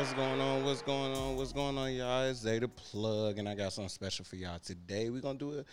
[0.00, 0.64] What's going on?
[0.64, 1.36] What's going on?
[1.36, 2.22] What's going on, y'all?
[2.22, 5.10] It's Zay Plug, and I got something special for y'all today.
[5.10, 5.64] We're gonna do a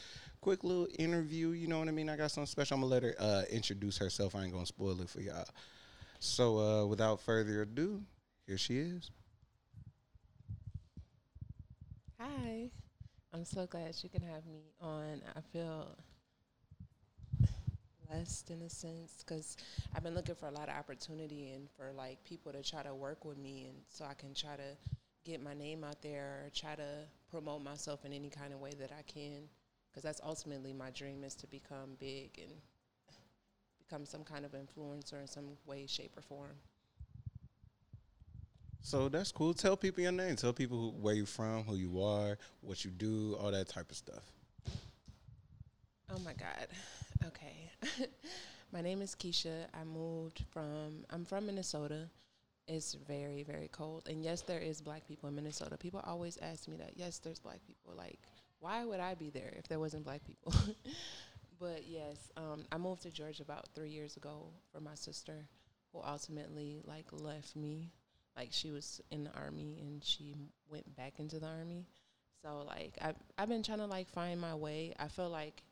[0.41, 1.51] quick little interview.
[1.51, 2.09] You know what I mean?
[2.09, 2.75] I got something special.
[2.75, 4.35] I'm gonna let her uh, introduce herself.
[4.35, 5.45] I ain't gonna spoil it for y'all.
[6.19, 8.01] So, uh, without further ado,
[8.45, 9.11] here she is.
[12.19, 12.69] Hi.
[13.33, 15.21] I'm so glad you can have me on.
[15.37, 15.87] I feel
[18.09, 19.57] blessed in a sense because
[19.95, 22.93] I've been looking for a lot of opportunity and for like people to try to
[22.93, 24.77] work with me and so I can try to
[25.25, 28.71] get my name out there or try to promote myself in any kind of way
[28.79, 29.43] that I can
[29.89, 32.51] because that's ultimately my dream is to become big and
[33.87, 36.55] become some kind of influencer in some way, shape, or form.
[38.81, 39.53] So that's cool.
[39.53, 40.35] Tell people your name.
[40.35, 43.89] Tell people who, where you're from, who you are, what you do, all that type
[43.89, 44.23] of stuff.
[46.09, 46.67] Oh my God.
[47.25, 47.71] Okay.
[48.71, 49.65] my name is Keisha.
[49.73, 52.09] I moved from, I'm from Minnesota.
[52.67, 54.07] It's very, very cold.
[54.09, 55.77] And yes, there is black people in Minnesota.
[55.77, 56.91] People always ask me that.
[56.95, 57.93] Yes, there's black people.
[57.95, 58.19] Like,
[58.59, 60.53] why would I be there if there wasn't black people?
[61.59, 65.45] but yes, um, I moved to Georgia about three years ago for my sister,
[65.93, 67.91] who ultimately like left me
[68.35, 70.35] like she was in the army and she
[70.69, 71.85] went back into the army.
[72.43, 74.93] So like I've I've been trying to like find my way.
[74.99, 75.63] I feel like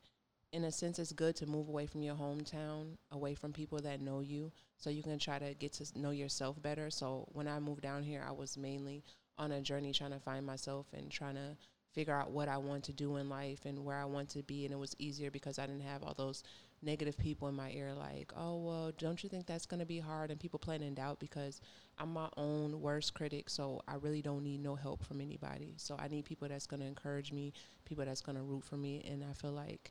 [0.52, 4.00] in a sense it's good to move away from your hometown, away from people that
[4.00, 6.90] know you, so you can try to get to know yourself better.
[6.90, 9.04] So when I moved down here, I was mainly
[9.38, 11.56] on a journey trying to find myself and trying to
[11.92, 14.64] figure out what I want to do in life and where I want to be
[14.66, 16.42] and it was easier because I didn't have all those
[16.82, 19.98] negative people in my ear like, "Oh, well, don't you think that's going to be
[19.98, 21.60] hard?" and people playing in doubt because
[21.98, 25.74] I'm my own worst critic, so I really don't need no help from anybody.
[25.78, 27.54] So I need people that's going to encourage me,
[27.86, 29.90] people that's going to root for me, and I feel like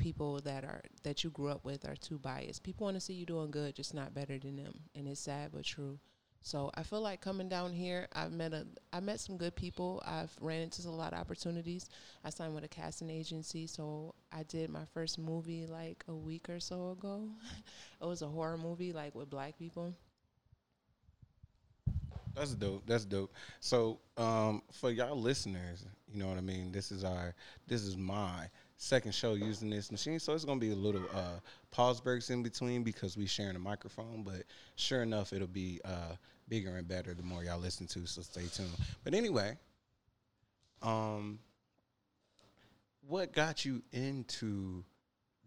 [0.00, 2.64] people that are that you grew up with are too biased.
[2.64, 5.50] People want to see you doing good, just not better than them, and it's sad
[5.52, 5.98] but true.
[6.42, 10.02] So I feel like coming down here, I've met a, I met some good people.
[10.06, 11.90] I've ran into a lot of opportunities.
[12.24, 16.48] I signed with a casting agency, so I did my first movie like a week
[16.48, 17.28] or so ago.
[18.02, 19.94] it was a horror movie, like with black people.
[22.34, 22.86] That's dope.
[22.86, 23.34] That's dope.
[23.58, 26.72] So, um, for y'all listeners, you know what I mean.
[26.72, 27.34] This is our,
[27.66, 28.48] this is my
[28.82, 31.38] second show using this machine, so it's gonna be a little uh,
[31.70, 34.22] pause breaks in between because we sharing a microphone.
[34.24, 34.44] But
[34.76, 36.16] sure enough, it'll be uh,
[36.48, 38.06] bigger and better the more y'all listen to.
[38.06, 38.70] So stay tuned.
[39.04, 39.58] But anyway,
[40.80, 41.40] um,
[43.06, 44.82] what got you into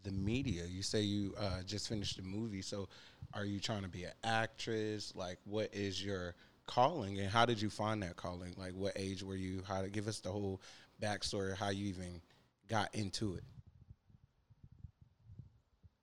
[0.03, 0.65] the media?
[0.69, 2.87] You say you uh, just finished a movie, so
[3.33, 5.11] are you trying to be an actress?
[5.15, 6.35] Like, what is your
[6.67, 8.53] calling, and how did you find that calling?
[8.57, 9.63] Like, what age were you?
[9.67, 10.61] How to give us the whole
[11.01, 11.57] backstory?
[11.57, 12.21] How you even
[12.67, 13.43] got into it?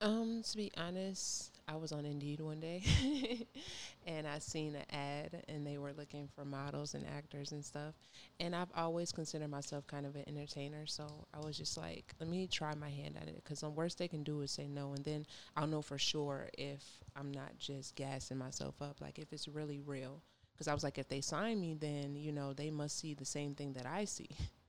[0.02, 2.82] Um, to be honest, I was on Indeed one day
[4.06, 7.94] and I seen an ad and they were looking for models and actors and stuff.
[8.40, 12.30] And I've always considered myself kind of an entertainer, so I was just like, let
[12.30, 14.94] me try my hand at it because the worst they can do is say no,
[14.94, 16.82] and then I'll know for sure if
[17.14, 20.22] I'm not just gassing myself up, like if it's really real.
[20.54, 23.24] Because I was like, if they sign me, then you know they must see the
[23.26, 24.30] same thing that I see.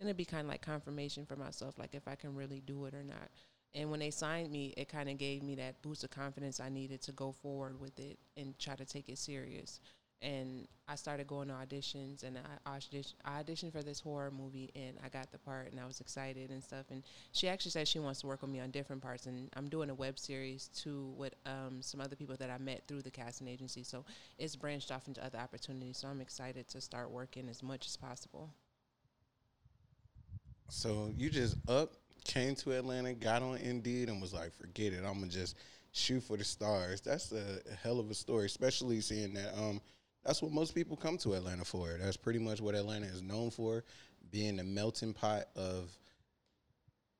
[0.00, 2.86] and it'd be kind of like confirmation for myself, like if I can really do
[2.86, 3.28] it or not.
[3.74, 6.70] And when they signed me, it kind of gave me that boost of confidence I
[6.70, 9.78] needed to go forward with it and try to take it serious.
[10.22, 14.70] And I started going to auditions, and I auditioned, I auditioned for this horror movie,
[14.74, 16.86] and I got the part, and I was excited and stuff.
[16.90, 17.02] And
[17.32, 19.88] she actually said she wants to work with me on different parts, and I'm doing
[19.88, 23.48] a web series too with um, some other people that I met through the casting
[23.48, 23.82] agency.
[23.82, 24.04] So
[24.36, 25.98] it's branched off into other opportunities.
[25.98, 28.50] So I'm excited to start working as much as possible.
[30.70, 31.92] So you just up,
[32.24, 35.56] came to Atlanta, got on Indeed, and was like, "Forget it, I'm gonna just
[35.92, 39.80] shoot for the stars." That's a hell of a story, especially seeing that um,
[40.24, 41.96] that's what most people come to Atlanta for.
[42.00, 43.84] That's pretty much what Atlanta is known for,
[44.30, 45.90] being a melting pot of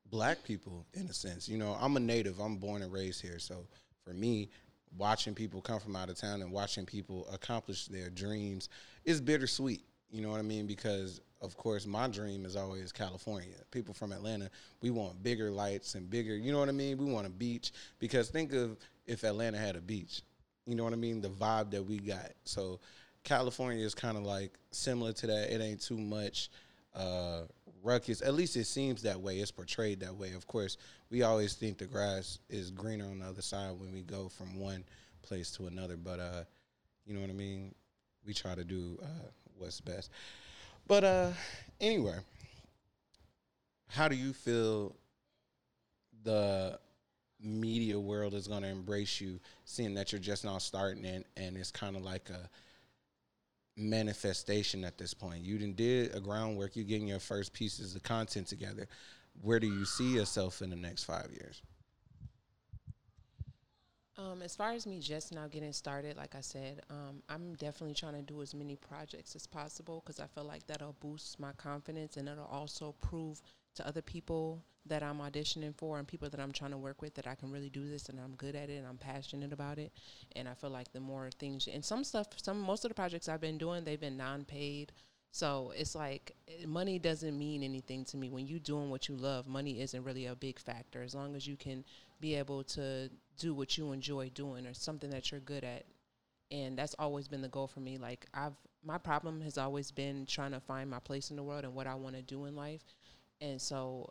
[0.07, 1.49] black people in a sense.
[1.49, 2.39] You know, I'm a native.
[2.41, 3.67] I'm born and raised here, so
[4.05, 4.51] for me,
[4.97, 8.69] watching people come from out of town and watching people accomplish their dreams
[9.05, 9.83] is bittersweet.
[10.11, 10.67] You know what I mean?
[10.67, 13.55] Because of course, my dream is always California.
[13.71, 14.51] People from Atlanta,
[14.83, 16.99] we want bigger lights and bigger, you know what I mean?
[16.99, 18.77] We want a beach because think of
[19.07, 20.23] if Atlanta had a beach.
[20.67, 21.21] You know what I mean?
[21.21, 22.33] The vibe that we got.
[22.45, 22.79] So
[23.25, 25.55] California is kind of like similar to that.
[25.55, 26.51] It ain't too much
[26.95, 27.43] uh,
[27.83, 28.23] ruckus.
[28.23, 29.39] At least it seems that way.
[29.39, 30.33] It's portrayed that way.
[30.33, 30.77] Of course,
[31.11, 34.59] we always think the grass is greener on the other side when we go from
[34.59, 34.85] one
[35.23, 35.97] place to another.
[35.97, 36.45] But uh,
[37.07, 37.75] you know what I mean?
[38.27, 40.11] We try to do uh, what's best.
[40.91, 41.31] But uh,
[41.81, 42.17] anyway,
[43.87, 44.97] how do you feel
[46.25, 46.81] the
[47.41, 51.57] media world is going to embrace you, seeing that you're just now starting and, and
[51.57, 52.51] it's kind of like a
[53.77, 55.45] manifestation at this point.
[55.45, 56.75] You didn't did a groundwork.
[56.75, 58.89] You're getting your first pieces of content together.
[59.43, 61.63] Where do you see yourself in the next five years?
[64.21, 67.95] Um, as far as me just now getting started, like I said, um, I'm definitely
[67.95, 71.53] trying to do as many projects as possible because I feel like that'll boost my
[71.53, 73.41] confidence and it'll also prove
[73.77, 77.15] to other people that I'm auditioning for and people that I'm trying to work with
[77.15, 79.79] that I can really do this and I'm good at it and I'm passionate about
[79.79, 79.93] it.
[80.37, 83.29] And I feel like the more things and some stuff, some most of the projects
[83.29, 84.93] I've been doing, they've been non-paid.
[85.33, 86.35] So it's like
[86.67, 88.29] money doesn't mean anything to me.
[88.29, 91.03] When you're doing what you love, money isn't really a big factor.
[91.03, 91.85] As long as you can
[92.21, 95.85] be able to do what you enjoy doing or something that you're good at.
[96.51, 97.99] And that's always been the goal for me.
[97.99, 101.65] Like I've my problem has always been trying to find my place in the world
[101.65, 102.83] and what I want to do in life.
[103.41, 104.11] And so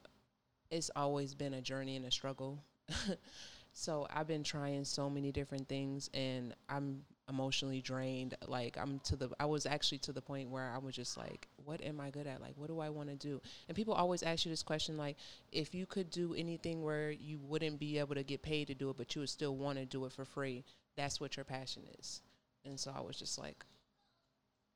[0.69, 2.63] it's always been a journey and a struggle.
[3.73, 8.35] so I've been trying so many different things and I'm emotionally drained.
[8.47, 11.47] Like I'm to the I was actually to the point where I was just like,
[11.63, 12.41] what am I good at?
[12.41, 13.41] Like what do I want to do?
[13.67, 15.17] And people always ask you this question like
[15.51, 18.89] if you could do anything where you wouldn't be able to get paid to do
[18.89, 20.65] it but you would still want to do it for free,
[20.97, 22.21] that's what your passion is.
[22.65, 23.63] And so I was just like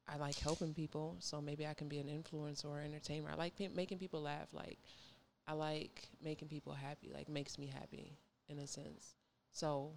[0.08, 3.30] I like helping people, so maybe I can be an influencer or entertainer.
[3.32, 4.54] I like making people laugh.
[4.54, 4.80] Like
[5.48, 7.12] I like making people happy.
[7.14, 8.18] Like makes me happy
[8.50, 9.16] in a sense.
[9.54, 9.92] So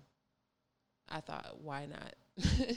[1.09, 2.15] I thought, why not?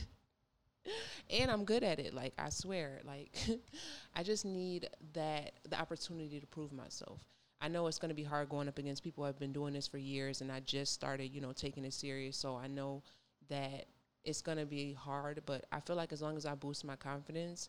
[1.30, 2.14] and I'm good at it.
[2.14, 3.38] Like I swear, like
[4.16, 7.22] I just need that the opportunity to prove myself.
[7.62, 9.74] I know it's going to be hard going up against people who have been doing
[9.74, 12.38] this for years, and I just started, you know, taking it serious.
[12.38, 13.04] So I know
[13.50, 13.86] that
[14.24, 16.96] it's going to be hard, but I feel like as long as I boost my
[16.96, 17.68] confidence,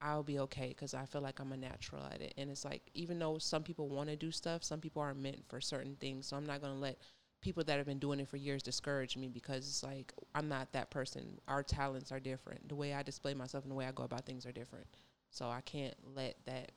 [0.00, 2.34] I'll be okay because I feel like I'm a natural at it.
[2.36, 5.44] And it's like, even though some people want to do stuff, some people are meant
[5.48, 6.26] for certain things.
[6.26, 6.98] So I'm not going to let
[7.42, 10.72] people that have been doing it for years discourage me because it's like I'm not
[10.72, 11.38] that person.
[11.48, 12.68] Our talents are different.
[12.68, 14.86] The way I display myself and the way I go about things are different.
[15.30, 16.72] So I can't let that,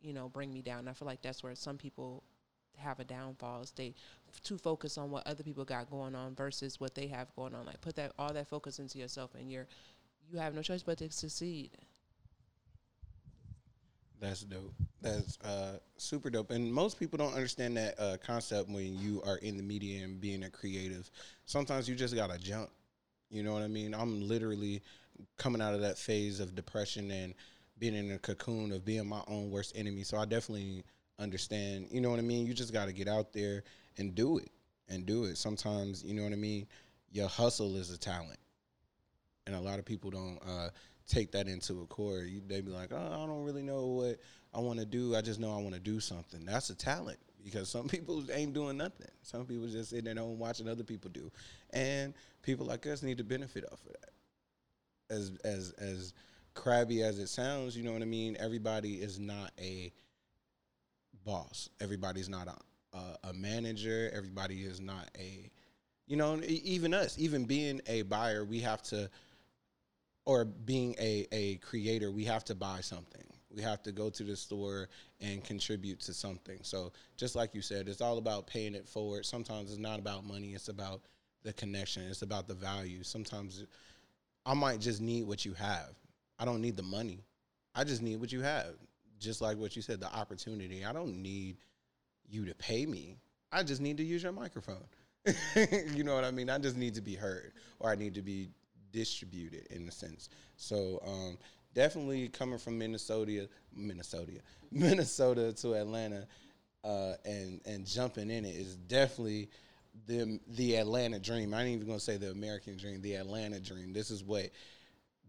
[0.00, 0.88] you know, bring me down.
[0.88, 2.22] I feel like that's where some people
[2.78, 3.62] have a downfall.
[3.62, 3.94] Is they
[4.32, 7.54] f- too focused on what other people got going on versus what they have going
[7.54, 7.66] on.
[7.66, 9.66] Like put that all that focus into yourself, and you're
[10.30, 11.70] you have no choice but to succeed.
[14.20, 14.72] That's dope.
[15.02, 16.50] That's uh, super dope.
[16.50, 20.20] And most people don't understand that uh, concept when you are in the media and
[20.20, 21.10] being a creative.
[21.46, 22.70] Sometimes you just gotta jump.
[23.30, 23.94] You know what I mean?
[23.94, 24.82] I'm literally
[25.36, 27.34] coming out of that phase of depression and
[27.78, 30.04] being in a cocoon of being my own worst enemy.
[30.04, 30.84] So I definitely
[31.18, 31.88] understand.
[31.90, 32.46] You know what I mean?
[32.46, 33.64] You just gotta get out there
[33.98, 34.50] and do it
[34.88, 35.36] and do it.
[35.36, 36.66] Sometimes you know what I mean.
[37.12, 38.40] Your hustle is a talent,
[39.46, 40.38] and a lot of people don't.
[40.46, 40.68] Uh,
[41.08, 42.26] take that into a core.
[42.46, 44.18] They be like, oh, I don't really know what
[44.52, 45.14] I want to do.
[45.16, 46.44] I just know I want to do something.
[46.44, 49.08] That's a talent because some people ain't doing nothing.
[49.22, 51.30] Some people just sitting at home watching other people do,
[51.70, 55.14] and people like us need to benefit off of that.
[55.14, 56.14] As as as
[56.54, 58.36] crabby as it sounds, you know what I mean.
[58.38, 59.92] Everybody is not a
[61.24, 61.68] boss.
[61.80, 62.54] Everybody's not a
[62.94, 64.10] a, a manager.
[64.14, 65.50] Everybody is not a,
[66.06, 69.10] you know, even us, even being a buyer, we have to
[70.26, 73.24] or being a, a creator, we have to buy something.
[73.54, 74.88] We have to go to the store
[75.20, 76.58] and contribute to something.
[76.62, 79.26] So just like you said, it's all about paying it forward.
[79.26, 81.02] Sometimes it's not about money, it's about
[81.44, 83.04] the connection, it's about the value.
[83.04, 83.64] Sometimes
[84.44, 85.90] I might just need what you have.
[86.38, 87.20] I don't need the money.
[87.74, 88.74] I just need what you have.
[89.20, 90.84] Just like what you said, the opportunity.
[90.84, 91.58] I don't need
[92.28, 93.18] you to pay me.
[93.52, 94.84] I just need to use your microphone.
[95.94, 96.50] you know what I mean?
[96.50, 98.48] I just need to be heard or I need to be
[98.94, 100.30] distributed in a sense.
[100.56, 101.36] So um,
[101.74, 104.32] definitely coming from Minnesota, Minnesota,
[104.72, 106.26] Minnesota to Atlanta,
[106.84, 109.50] uh, and and jumping in it is definitely
[110.06, 111.52] the the Atlanta dream.
[111.52, 113.92] I ain't even gonna say the American dream, the Atlanta dream.
[113.92, 114.50] This is what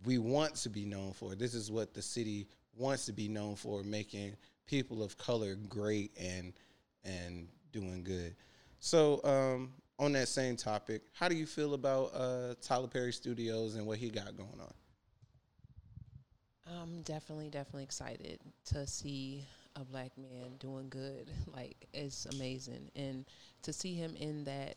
[0.05, 1.34] we want to be known for.
[1.36, 4.36] This is what the city wants to be known for, making
[4.67, 6.53] people of color great and
[7.03, 8.36] and doing good.
[8.79, 13.75] So um, on that same topic, how do you feel about uh, Tyler Perry Studios
[13.75, 14.73] and what he got going on?
[16.67, 21.29] I'm definitely, definitely excited to see a black man doing good.
[21.53, 23.25] Like it's amazing, and
[23.63, 24.75] to see him in that,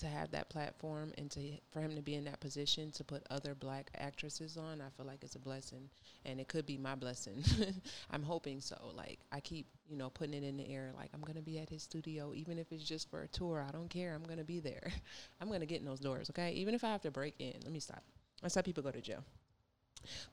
[0.00, 1.40] to have that platform, and to
[1.72, 5.06] for him to be in that position to put other black actresses on, I feel
[5.06, 5.88] like it's a blessing,
[6.24, 7.42] and it could be my blessing.
[8.10, 8.76] I'm hoping so.
[8.94, 10.92] Like I keep, you know, putting it in the air.
[10.96, 13.64] Like I'm gonna be at his studio, even if it's just for a tour.
[13.66, 14.14] I don't care.
[14.14, 14.92] I'm gonna be there.
[15.40, 16.30] I'm gonna get in those doors.
[16.30, 17.54] Okay, even if I have to break in.
[17.62, 18.02] Let me stop.
[18.42, 19.24] That's how people go to jail.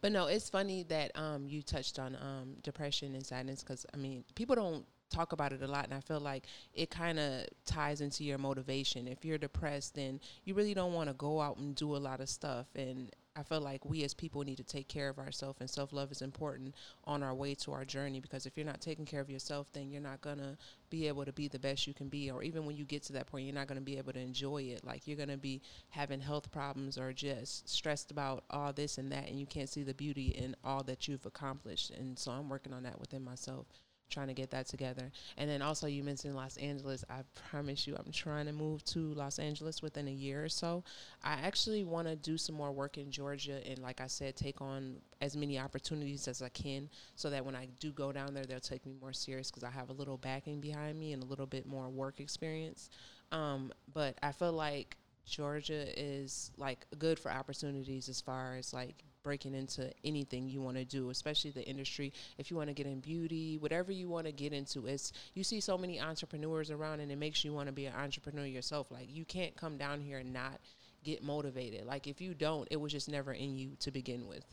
[0.01, 3.97] But no, it's funny that um, you touched on um, depression and sadness because I
[3.97, 7.45] mean, people don't talk about it a lot, and I feel like it kind of
[7.65, 9.07] ties into your motivation.
[9.07, 12.19] If you're depressed, then you really don't want to go out and do a lot
[12.19, 12.67] of stuff.
[12.75, 15.93] And I feel like we as people need to take care of ourselves, and self
[15.93, 18.19] love is important on our way to our journey.
[18.19, 20.57] Because if you're not taking care of yourself, then you're not gonna
[20.89, 23.13] be able to be the best you can be, or even when you get to
[23.13, 24.83] that point, you're not gonna be able to enjoy it.
[24.83, 29.27] Like you're gonna be having health problems or just stressed about all this and that,
[29.27, 31.91] and you can't see the beauty in all that you've accomplished.
[31.91, 33.67] And so I'm working on that within myself
[34.09, 35.11] trying to get that together.
[35.37, 37.03] And then also you mentioned Los Angeles.
[37.09, 40.83] I promise you I'm trying to move to Los Angeles within a year or so.
[41.23, 44.61] I actually want to do some more work in Georgia and like I said take
[44.61, 48.45] on as many opportunities as I can so that when I do go down there
[48.45, 51.25] they'll take me more serious cuz I have a little backing behind me and a
[51.25, 52.89] little bit more work experience.
[53.31, 59.03] Um, but I feel like Georgia is like good for opportunities as far as like
[59.27, 62.13] breaking into anything you want to do, especially the industry.
[62.37, 65.43] If you want to get in beauty, whatever you want to get into, it's you
[65.43, 68.89] see so many entrepreneurs around, and it makes you want to be an entrepreneur yourself.
[68.89, 70.61] Like you can't come down here and not
[71.03, 71.85] get motivated.
[71.85, 74.45] Like if you don't, it was just never in you to begin with.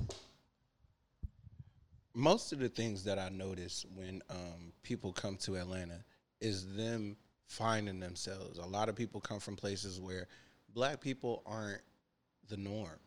[2.13, 6.03] Most of the things that I notice when um, people come to Atlanta
[6.41, 7.17] is them
[7.47, 8.59] finding themselves.
[8.59, 10.27] A lot of people come from places where
[10.75, 11.83] black people aren't
[12.49, 12.99] the norm.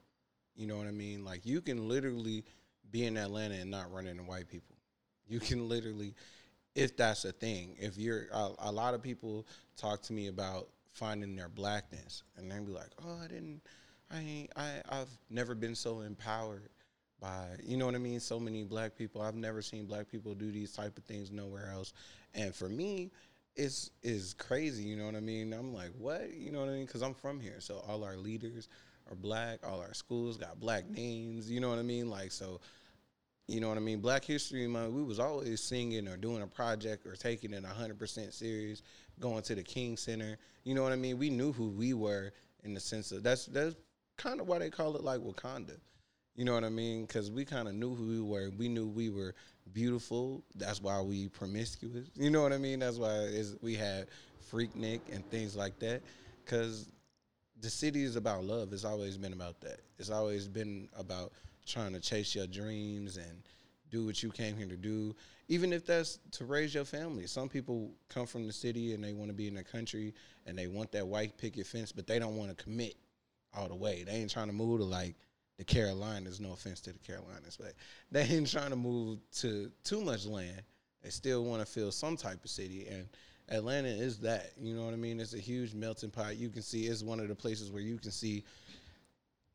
[0.57, 1.23] You know what I mean?
[1.23, 2.43] Like you can literally
[2.91, 4.75] be in Atlanta and not run into white people.
[5.29, 6.15] You can literally,
[6.73, 7.75] if that's a thing.
[7.79, 9.45] If you're a, a lot of people
[9.75, 13.61] talk to me about finding their blackness, and they be like, "Oh, I didn't,
[14.09, 16.69] I ain't, I, I've never been so empowered."
[17.19, 18.19] by you know what I mean.
[18.19, 19.21] So many black people.
[19.21, 21.93] I've never seen black people do these type of things nowhere else.
[22.35, 23.11] And for me,
[23.55, 24.83] it's is crazy.
[24.83, 25.53] You know what I mean.
[25.53, 26.33] I'm like, what?
[26.33, 26.85] You know what I mean?
[26.85, 27.59] Because I'm from here.
[27.59, 28.69] So all our leaders,
[29.09, 29.59] are black.
[29.65, 31.49] All our schools got black names.
[31.49, 32.09] You know what I mean?
[32.09, 32.59] Like so.
[33.47, 34.01] You know what I mean?
[34.01, 38.33] Black History Month, we was always singing or doing a project or taking it 100%
[38.33, 38.81] serious,
[39.21, 40.37] going to the King Center.
[40.65, 41.17] You know what I mean?
[41.17, 42.33] We knew who we were
[42.65, 43.75] in the sense of that's that's
[44.17, 45.77] kind of why they call it like Wakanda.
[46.35, 47.05] You know what I mean?
[47.05, 48.51] Because we kind of knew who we were.
[48.57, 49.33] We knew we were
[49.73, 50.43] beautiful.
[50.55, 52.09] That's why we promiscuous.
[52.15, 52.79] You know what I mean?
[52.79, 53.29] That's why
[53.61, 54.07] we had
[54.51, 56.03] Freaknik and things like that.
[56.43, 56.89] Because
[57.61, 58.73] the city is about love.
[58.73, 59.79] It's always been about that.
[59.97, 61.31] It's always been about
[61.65, 63.43] trying to chase your dreams and
[63.89, 65.15] do what you came here to do,
[65.47, 67.25] even if that's to raise your family.
[67.27, 70.13] Some people come from the city and they want to be in the country
[70.45, 72.95] and they want that white picket fence, but they don't want to commit
[73.55, 74.03] all the way.
[74.03, 75.15] They ain't trying to move to like
[75.57, 76.39] the Carolinas.
[76.39, 77.73] No offense to the Carolinas, but
[78.11, 80.61] they ain't trying to move to too much land.
[81.03, 83.07] They still want to feel some type of city and
[83.49, 84.51] Atlanta is that.
[84.59, 85.19] You know what I mean?
[85.19, 86.37] It's a huge melting pot.
[86.37, 88.43] You can see it's one of the places where you can see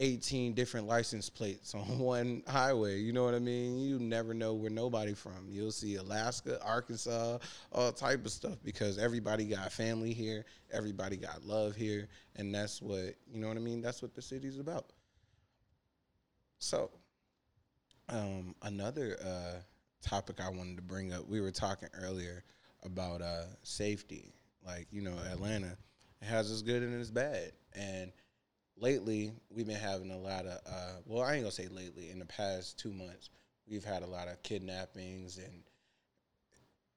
[0.00, 2.98] 18 different license plates on one highway.
[2.98, 3.78] You know what I mean?
[3.78, 5.46] You never know where nobody from.
[5.48, 7.38] You'll see Alaska, Arkansas,
[7.70, 12.82] all type of stuff because everybody got family here, everybody got love here, and that's
[12.82, 13.80] what, you know what I mean?
[13.80, 14.86] That's what the city's about.
[16.58, 16.90] So,
[18.08, 19.60] um, another uh,
[20.00, 22.44] topic I wanted to bring up, we were talking earlier
[22.82, 24.32] about uh, safety.
[24.64, 25.76] Like you know, Atlanta
[26.22, 27.52] it has its good and its bad.
[27.74, 28.12] And
[28.76, 32.10] lately, we've been having a lot of uh, well, I ain't gonna say lately.
[32.10, 33.30] In the past two months,
[33.68, 35.62] we've had a lot of kidnappings and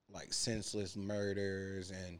[0.10, 1.92] like senseless murders.
[1.92, 2.20] And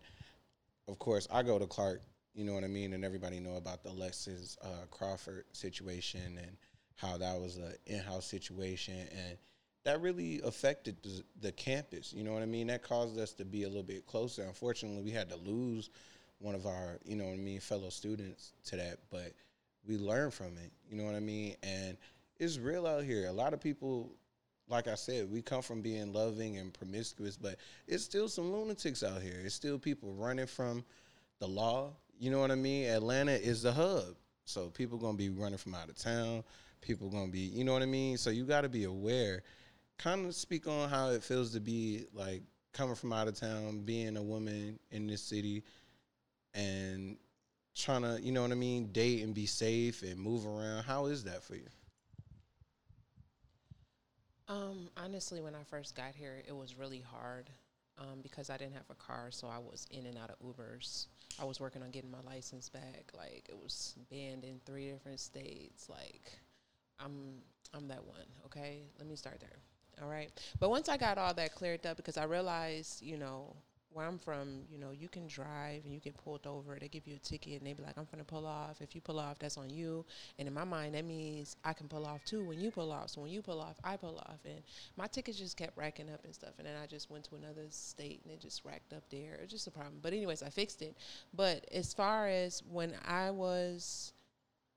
[0.88, 2.02] of course, I go to Clark.
[2.34, 6.58] You know what I mean, and everybody know about the Alexis uh, Crawford situation and
[6.96, 9.38] how that was an in-house situation and
[9.86, 12.12] that really affected the, the, campus.
[12.12, 12.68] You know what I mean?
[12.68, 14.44] That caused us to be a little bit closer.
[14.44, 15.92] Unfortunately, we had to lose
[16.40, 19.34] one of our, you know what I mean, fellow students to that, but
[19.88, 20.72] we learned from it.
[20.90, 21.56] You know what I mean?
[21.62, 21.98] And
[22.40, 23.28] it's real out here.
[23.28, 24.12] A lot of people,
[24.68, 29.04] like I said, we come from being loving and promiscuous, but it's still some lunatics
[29.04, 29.40] out here.
[29.44, 30.84] It's still people running from
[31.40, 31.92] the law.
[32.20, 32.90] You know what I mean?
[32.90, 34.16] Atlanta is the hub.
[34.46, 36.44] So people gonna be running from out of town.
[36.82, 38.18] People gonna be, you know what I mean?
[38.18, 39.44] So you gotta be aware
[39.98, 43.82] kind of speak on how it feels to be like coming from out of town,
[43.82, 45.64] being a woman in this city,
[46.54, 47.18] and
[47.76, 50.84] trying to, you know what I mean, date and be safe and move around.
[50.84, 51.68] How is that for you?
[54.48, 57.50] Um, honestly, when I first got here, it was really hard
[57.98, 61.08] um, because I didn't have a car, so I was in and out of Ubers.
[61.40, 63.12] I was working on getting my license back.
[63.16, 65.90] Like it was banned in three different states.
[65.90, 66.32] Like
[67.00, 67.42] I'm,
[67.74, 68.28] I'm that one.
[68.46, 69.58] Okay, let me start there.
[70.02, 70.32] All right.
[70.60, 73.56] But once I got all that cleared up, because I realized, you know,
[73.96, 76.78] where I'm from, you know, you can drive and you get pulled over.
[76.78, 78.82] They give you a ticket and they be like, I'm going to pull off.
[78.82, 80.06] If you pull off, that's on you.
[80.38, 83.12] And in my mind, that means I can pull off too when you pull off.
[83.12, 84.40] So when you pull off, I pull off.
[84.44, 84.62] And
[84.98, 86.52] my tickets just kept racking up and stuff.
[86.58, 89.36] And then I just went to another state and it just racked up there.
[89.36, 90.00] It was just a problem.
[90.02, 90.98] But, anyways, I fixed it.
[91.34, 94.12] But as far as when I was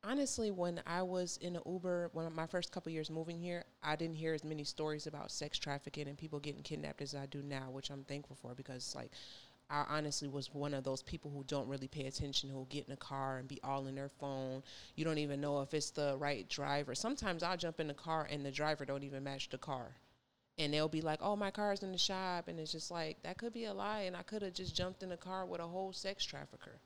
[0.04, 3.96] honestly, when I was in an Uber, when my first couple years moving here, I
[3.96, 7.42] didn't hear as many stories about sex trafficking and people getting kidnapped as I do
[7.42, 9.10] now, which I'm thankful for because like
[9.70, 12.92] I honestly was one of those people who don't really pay attention, who'll get in
[12.92, 14.62] a car and be all in their phone.
[14.96, 16.94] You don't even know if it's the right driver.
[16.94, 19.96] Sometimes I'll jump in the car and the driver don't even match the car.
[20.56, 23.38] And they'll be like, "Oh, my car's in the shop," and it's just like that
[23.38, 25.66] could be a lie, and I could have just jumped in a car with a
[25.66, 26.80] whole sex trafficker.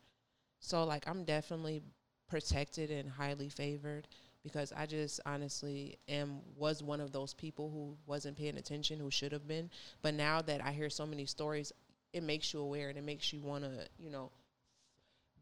[0.60, 1.82] So like, I'm definitely
[2.32, 4.08] protected and highly favored
[4.42, 9.10] because I just honestly am was one of those people who wasn't paying attention who
[9.10, 9.68] should have been.
[10.00, 11.72] But now that I hear so many stories,
[12.14, 14.30] it makes you aware and it makes you want to, you know,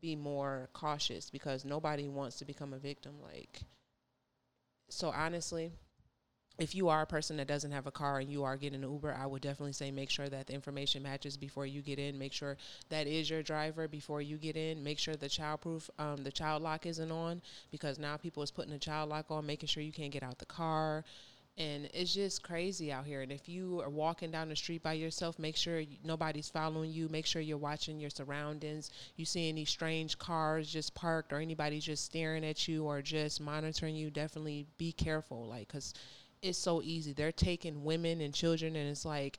[0.01, 3.61] be more cautious because nobody wants to become a victim like
[4.89, 5.71] so honestly,
[6.59, 8.91] if you are a person that doesn't have a car and you are getting an
[8.91, 12.19] Uber, I would definitely say make sure that the information matches before you get in.
[12.19, 12.57] Make sure
[12.91, 14.85] that is your driver before you get in.
[14.85, 17.41] Make sure the child proof, um, the child lock isn't on
[17.71, 20.39] because now people is putting the child lock on, making sure you can't get out
[20.39, 21.05] the car.
[21.59, 23.21] And it's just crazy out here.
[23.21, 27.09] And if you are walking down the street by yourself, make sure nobody's following you.
[27.09, 28.91] Make sure you're watching your surroundings.
[29.17, 33.43] You see any strange cars just parked or anybody just staring at you or just
[33.43, 35.47] monitoring you, definitely be careful.
[35.47, 35.93] Like, because
[36.43, 37.13] it's so easy.
[37.13, 39.39] They're taking women and children, and it's like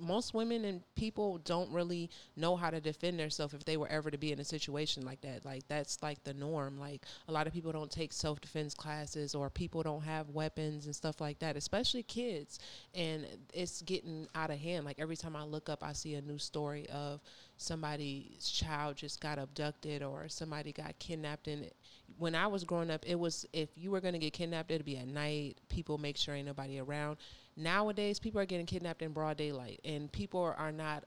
[0.00, 4.10] most women and people don't really know how to defend themselves if they were ever
[4.10, 5.44] to be in a situation like that.
[5.44, 6.78] Like that's like the norm.
[6.78, 10.86] Like a lot of people don't take self defense classes, or people don't have weapons
[10.86, 12.58] and stuff like that, especially kids.
[12.94, 14.84] And it's getting out of hand.
[14.84, 17.20] Like every time I look up, I see a new story of
[17.56, 21.70] somebody's child just got abducted or somebody got kidnapped and
[22.18, 24.98] when I was growing up, it was if you were gonna get kidnapped, it'd be
[24.98, 25.58] at night.
[25.68, 27.16] People make sure ain't nobody around.
[27.56, 31.04] Nowadays, people are getting kidnapped in broad daylight, and people are not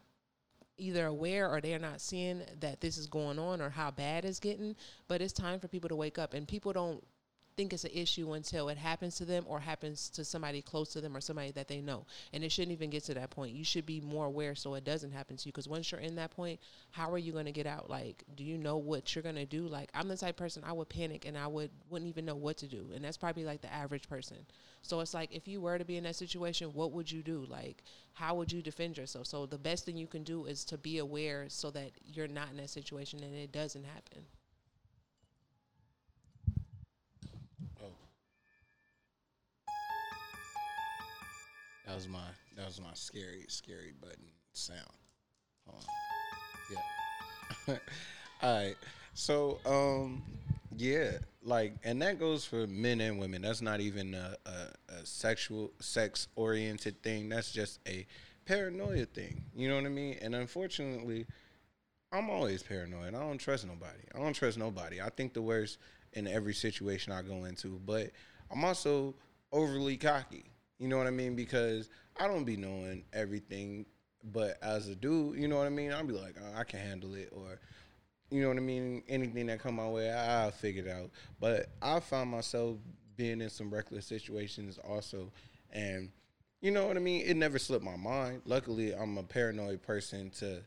[0.78, 4.40] either aware or they're not seeing that this is going on or how bad it's
[4.40, 4.76] getting.
[5.08, 7.04] But it's time for people to wake up, and people don't
[7.56, 11.02] think it's an issue until it happens to them or happens to somebody close to
[11.02, 12.06] them or somebody that they know.
[12.34, 13.56] And it shouldn't even get to that point.
[13.56, 15.52] You should be more aware so it doesn't happen to you.
[15.52, 16.60] Because once you're in that point,
[16.92, 17.90] how are you going to get out?
[17.90, 19.68] Like, do you know what you're going to do?
[19.68, 22.58] Like, I'm the type person I would panic and I would wouldn't even know what
[22.58, 22.88] to do.
[22.94, 24.38] And that's probably like the average person.
[24.82, 27.46] So it's like if you were to be in that situation, what would you do?
[27.48, 27.84] Like,
[28.14, 29.28] how would you defend yourself?
[29.28, 32.50] So the best thing you can do is to be aware so that you're not
[32.52, 34.24] in that situation and it doesn't happen.
[41.92, 42.20] That was my
[42.56, 44.24] that was my scary scary button
[44.54, 44.80] sound.
[45.68, 46.78] Hold on.
[47.68, 47.78] Yeah.
[48.42, 48.76] All right.
[49.14, 50.24] So um
[50.78, 53.42] yeah, like and that goes for men and women.
[53.42, 57.28] That's not even a, a, a sexual sex oriented thing.
[57.28, 58.08] That's just a
[58.46, 59.44] paranoia thing.
[59.54, 60.18] You know what I mean?
[60.22, 61.26] And unfortunately,
[62.14, 63.16] I'm always paranoid.
[63.16, 64.04] I don't trust nobody.
[64.16, 65.02] I don't trust nobody.
[65.02, 65.78] I think the worst
[66.14, 68.12] in every situation I go into, but
[68.50, 69.14] I'm also
[69.52, 70.46] overly cocky.
[70.82, 71.36] You know what I mean?
[71.36, 71.90] Because
[72.20, 73.86] I don't be knowing everything,
[74.34, 75.94] but as a dude, you know what I mean?
[75.94, 77.60] I'll be like, oh, I can handle it, or
[78.32, 79.04] you know what I mean?
[79.08, 81.12] Anything that come my way, I'll figure it out.
[81.40, 82.78] But I found myself
[83.16, 85.32] being in some reckless situations also,
[85.70, 86.10] and
[86.62, 87.28] you know what I mean?
[87.28, 88.42] It never slipped my mind.
[88.46, 90.64] Luckily, I'm a paranoid person to,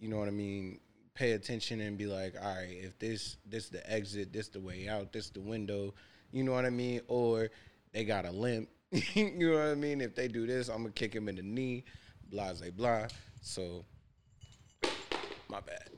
[0.00, 0.80] you know what I mean?
[1.14, 4.88] Pay attention and be like, all right, if this this the exit, this the way
[4.88, 5.94] out, this the window,
[6.32, 7.02] you know what I mean?
[7.06, 7.50] Or
[7.92, 8.68] they got a limp,
[9.14, 10.00] you know what I mean?
[10.00, 11.84] If they do this, I'm gonna kick him in the knee,
[12.30, 13.06] blah blah blah.
[13.42, 13.84] So,
[15.48, 15.90] my bad.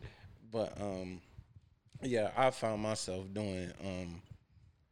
[0.51, 1.21] But um,
[2.03, 4.23] yeah, I found myself doing um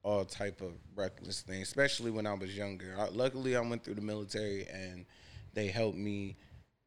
[0.02, 2.94] all type of reckless things, especially when I was younger.
[2.98, 5.04] I, luckily, I went through the military and
[5.54, 6.36] they helped me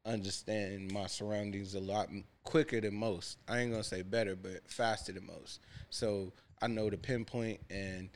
[0.06, 2.10] understand my surroundings a lot
[2.44, 3.38] quicker than most.
[3.48, 5.62] I ain't gonna say better, but faster than most.
[5.90, 8.10] So I know to pinpoint and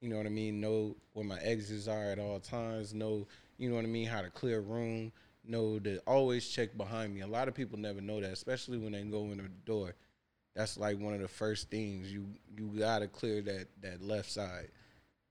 [0.00, 0.60] you know what I mean?
[0.60, 2.94] Know where my exits are at all times.
[2.94, 5.12] Know, you know what I mean, how to clear room.
[5.44, 7.22] Know to always check behind me.
[7.22, 9.94] A lot of people never know that, especially when they go in the door.
[10.54, 14.68] That's like one of the first things you you gotta clear that that left side,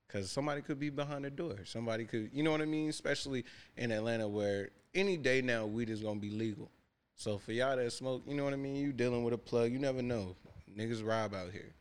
[0.07, 1.57] because somebody could be behind the door.
[1.65, 2.89] Somebody could, you know what I mean?
[2.89, 3.43] Especially
[3.75, 6.71] in Atlanta, where any day now weed is gonna be legal.
[7.15, 8.75] So for y'all that smoke, you know what I mean?
[8.75, 10.35] You dealing with a plug, you never know.
[10.75, 11.73] Niggas rob out here.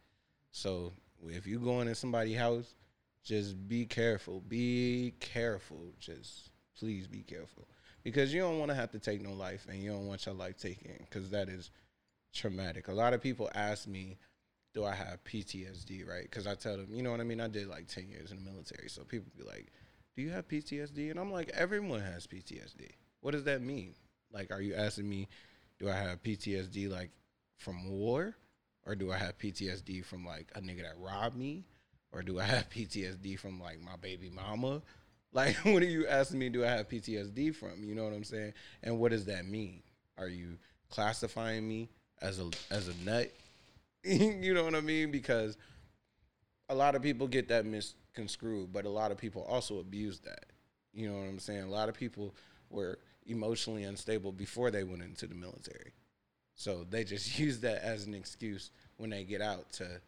[0.50, 0.92] So
[1.28, 2.74] if you going in somebody's house,
[3.24, 4.40] just be careful.
[4.40, 5.92] Be careful.
[5.98, 7.66] Just please be careful
[8.04, 10.34] because you don't want to have to take no life, and you don't want your
[10.34, 11.70] life taken because that is
[12.32, 12.88] traumatic.
[12.88, 14.18] A lot of people ask me,
[14.74, 16.24] "Do I have PTSD?" Right?
[16.24, 17.40] Because I tell them, you know what I mean.
[17.40, 19.72] I did like ten years in the military, so people be like,
[20.14, 23.94] "Do you have PTSD?" And I'm like, "Everyone has PTSD." What does that mean?
[24.32, 25.28] Like, are you asking me,
[25.78, 27.10] do I have PTSD like
[27.58, 28.36] from war?
[28.86, 31.64] Or do I have PTSD from like a nigga that robbed me,
[32.12, 34.82] or do I have PTSD from like my baby mama?
[35.32, 36.48] Like, what are you asking me?
[36.48, 37.84] Do I have PTSD from?
[37.84, 38.54] You know what I'm saying?
[38.82, 39.82] And what does that mean?
[40.16, 40.56] Are you
[40.88, 41.90] classifying me
[42.22, 43.30] as a as a nut?
[44.02, 45.10] you know what I mean?
[45.10, 45.58] Because
[46.70, 50.46] a lot of people get that misconstrued, but a lot of people also abuse that.
[50.94, 51.64] You know what I'm saying?
[51.64, 52.34] A lot of people
[52.70, 55.92] were emotionally unstable before they went into the military.
[56.56, 60.00] So they just use that as an excuse when they get out to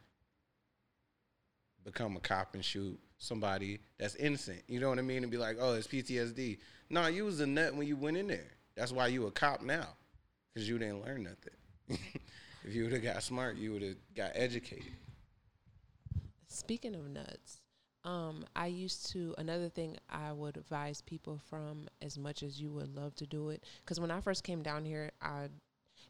[1.85, 4.63] become a cop and shoot somebody that's innocent.
[4.67, 5.23] You know what I mean?
[5.23, 6.59] And be like, oh, it's PTSD.
[6.91, 8.51] No, you was a nut when you went in there.
[8.77, 9.89] That's why you a cop now,
[10.53, 11.99] because you didn't learn nothing.
[12.65, 14.93] if you would have got smart, you would have got educated.
[16.49, 17.61] Speaking of nuts,
[18.05, 22.71] um, I used to another thing I would advise people from as much as you
[22.71, 23.65] would love to do it.
[23.85, 25.49] Because when I first came down here, I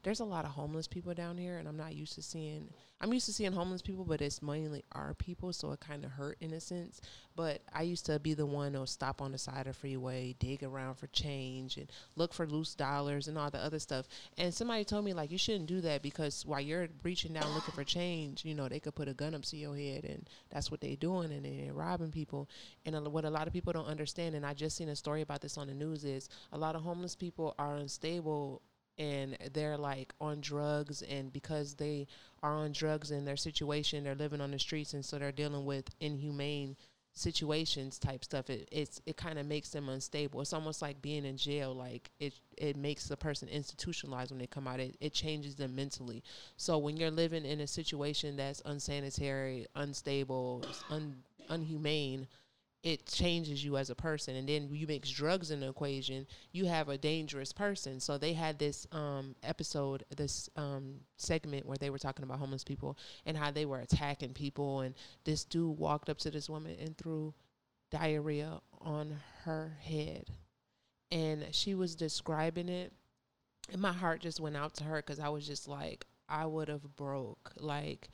[0.09, 2.71] there's a lot of homeless people down here, and I'm not used to seeing.
[2.99, 6.13] I'm used to seeing homeless people, but it's mainly our people, so it kind of
[6.13, 7.03] hurt in a sense.
[7.37, 10.35] But I used to be the one who'll stop on the side of the freeway,
[10.39, 14.09] dig around for change, and look for loose dollars and all the other stuff.
[14.39, 17.75] And somebody told me like you shouldn't do that because while you're reaching down looking
[17.75, 20.71] for change, you know they could put a gun up to your head, and that's
[20.71, 22.49] what they're doing, and they're robbing people.
[22.87, 25.43] And what a lot of people don't understand, and I just seen a story about
[25.43, 28.63] this on the news, is a lot of homeless people are unstable
[28.99, 32.07] and they're like on drugs and because they
[32.43, 35.65] are on drugs and their situation they're living on the streets and so they're dealing
[35.65, 36.77] with inhumane
[37.19, 40.41] situations type stuff it it's it kind of makes them unstable.
[40.41, 44.47] It's almost like being in jail like it it makes the person institutionalized when they
[44.47, 44.81] come out.
[44.81, 46.23] It, it changes them mentally.
[46.57, 51.17] So when you're living in a situation that's unsanitary unstable un,
[51.51, 52.27] unhumane
[52.83, 54.37] it changes you as a person.
[54.37, 58.01] And then you mix drugs in the equation you have a dangerous person.
[58.01, 62.65] So they had this um, episode this um, segment where they were talking about homeless
[62.65, 64.81] people and how they were attacking people.
[64.81, 67.35] And this dude walked up to this woman and threw
[67.91, 70.31] diarrhea on her head.
[71.11, 72.93] And she was describing it.
[73.73, 76.69] And my heart just went out to her because i was just like i would
[76.69, 77.53] have broke.
[77.59, 78.09] Like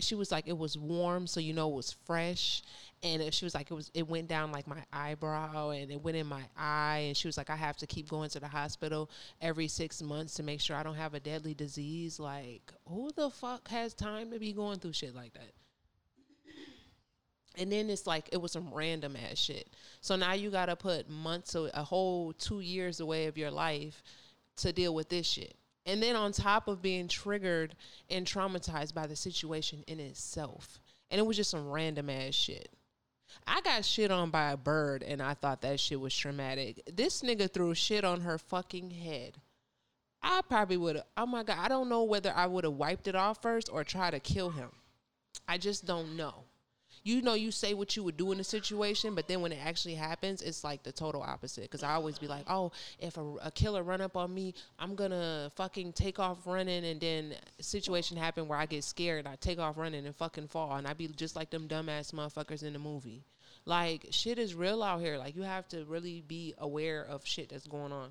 [0.00, 2.62] she was like it was warm so you know it was fresh.
[3.02, 6.16] And she was like it was it went down like my eyebrow and it went
[6.16, 7.04] in my eye.
[7.08, 10.34] And she was like i have to keep going to the hospital every six months
[10.34, 12.18] to make sure i don't have a deadly disease.
[12.18, 15.52] Like who the fuck has time to be going through shit like that?
[17.58, 19.68] And then it's like it was some random ass shit.
[20.00, 24.02] So now you gotta put months a whole two years away of your life
[24.56, 27.74] to deal with this shit and then on top of being triggered
[28.10, 30.80] and traumatized by the situation in itself.
[31.10, 32.68] And it was just some random ass shit.
[33.46, 36.82] I got shit on by a bird and I thought that shit was traumatic.
[36.92, 39.36] This nigga threw shit on her fucking head.
[40.22, 43.06] I probably would have, oh my God, I don't know whether I would have wiped
[43.06, 44.70] it off first or try to kill him.
[45.46, 46.44] I just don't know
[47.06, 49.60] you know you say what you would do in a situation, but then when it
[49.64, 51.62] actually happens, it's like the total opposite.
[51.62, 54.96] Because I always be like, oh, if a, a, killer run up on me, I'm
[54.96, 59.60] gonna fucking take off running, and then situation happen where I get scared, I take
[59.60, 62.80] off running and fucking fall, and I be just like them dumbass motherfuckers in the
[62.80, 63.22] movie.
[63.64, 65.16] Like shit is real out here.
[65.16, 68.10] Like you have to really be aware of shit that's going on.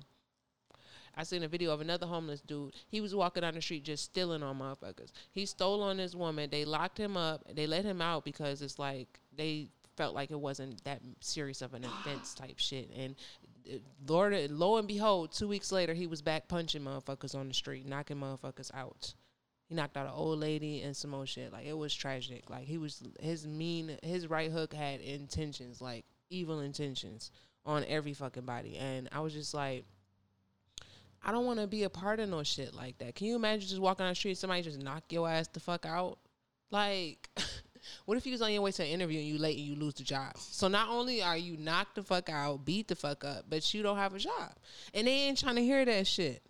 [1.16, 2.74] I seen a video of another homeless dude.
[2.88, 5.12] He was walking down the street just stealing on motherfuckers.
[5.32, 6.50] He stole on this woman.
[6.50, 7.42] They locked him up.
[7.54, 11.74] They let him out because it's like they felt like it wasn't that serious of
[11.74, 12.90] an offense type shit.
[12.94, 13.16] And
[13.68, 17.54] uh, Lord, lo and behold, two weeks later, he was back punching motherfuckers on the
[17.54, 19.14] street, knocking motherfuckers out.
[19.68, 21.52] He knocked out an old lady and some more shit.
[21.52, 22.50] Like it was tragic.
[22.50, 27.30] Like he was his mean, his right hook had intentions, like evil intentions
[27.64, 28.76] on every fucking body.
[28.76, 29.84] And I was just like,
[31.26, 33.16] I don't want to be a part of no shit like that.
[33.16, 35.84] Can you imagine just walking on the street, somebody just knock your ass the fuck
[35.84, 36.18] out?
[36.70, 37.28] Like,
[38.04, 39.74] what if you was on your way to an interview and you late and you
[39.74, 40.38] lose the job?
[40.38, 43.82] So not only are you knocked the fuck out, beat the fuck up, but you
[43.82, 44.52] don't have a job,
[44.94, 46.42] and they ain't trying to hear that shit.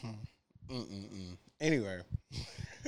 [0.00, 0.08] Hmm.
[0.70, 1.36] Mm-mm-mm.
[1.60, 2.00] Anyway,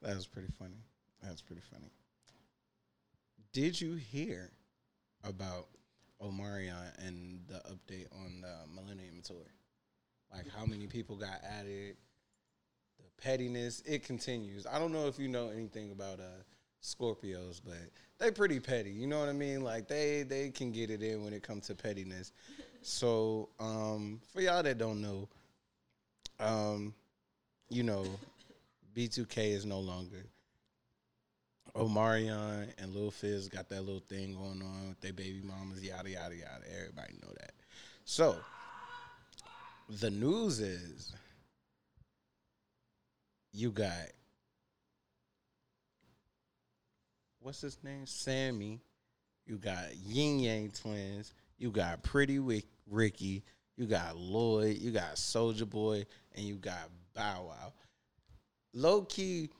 [0.00, 0.80] that was pretty funny.
[1.22, 1.90] That's pretty funny.
[3.52, 4.52] Did you hear
[5.22, 5.66] about
[6.22, 9.46] Omarion and the update on the Millennium Tour.
[10.32, 11.96] Like how many people got added,
[12.98, 14.66] the pettiness, it continues.
[14.66, 16.42] I don't know if you know anything about uh
[16.82, 17.74] Scorpios, but
[18.18, 18.90] they pretty petty.
[18.90, 19.62] You know what I mean?
[19.62, 22.32] Like they they can get it in when it comes to pettiness.
[22.82, 25.28] so um for y'all that don't know,
[26.38, 26.94] um,
[27.68, 28.06] you know,
[28.96, 30.26] B2K is no longer
[31.74, 36.10] Omarion and Lil Fizz got that little thing going on with their baby mamas, yada
[36.10, 36.64] yada yada.
[36.78, 37.52] Everybody know that.
[38.04, 38.36] So
[39.88, 41.12] the news is
[43.52, 44.06] you got
[47.40, 48.06] what's his name?
[48.06, 48.80] Sammie.
[49.46, 51.34] You got Ying Yang twins.
[51.58, 53.42] You got Pretty Wick, Ricky.
[53.76, 54.78] You got Lloyd.
[54.78, 57.72] You got Soulja Boy, and you got Bow Wow.
[58.72, 59.50] Low key,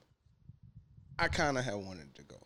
[1.20, 2.36] I kind of had wanted to go.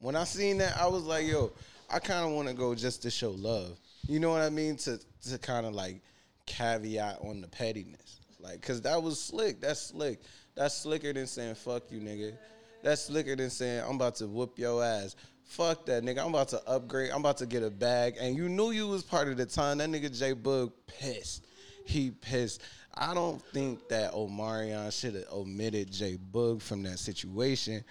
[0.00, 1.52] When I seen that, I was like, yo,
[1.88, 3.78] I kind of want to go just to show love.
[4.08, 4.76] You know what I mean?
[4.78, 4.98] To
[5.30, 6.02] to kind of like
[6.44, 9.60] caveat on the pettiness, like, cause that was slick.
[9.60, 10.20] That's slick.
[10.56, 12.36] That's slicker than saying fuck you, nigga.
[12.82, 15.14] That's slicker than saying I'm about to whoop your ass.
[15.44, 16.22] Fuck that nigga.
[16.22, 17.12] I'm about to upgrade.
[17.12, 18.16] I'm about to get a bag.
[18.20, 19.78] And you knew you was part of the time.
[19.78, 21.46] That nigga J Boog pissed.
[21.84, 22.62] He pissed.
[22.98, 27.84] I don't think that Omarion should have omitted J Boog from that situation,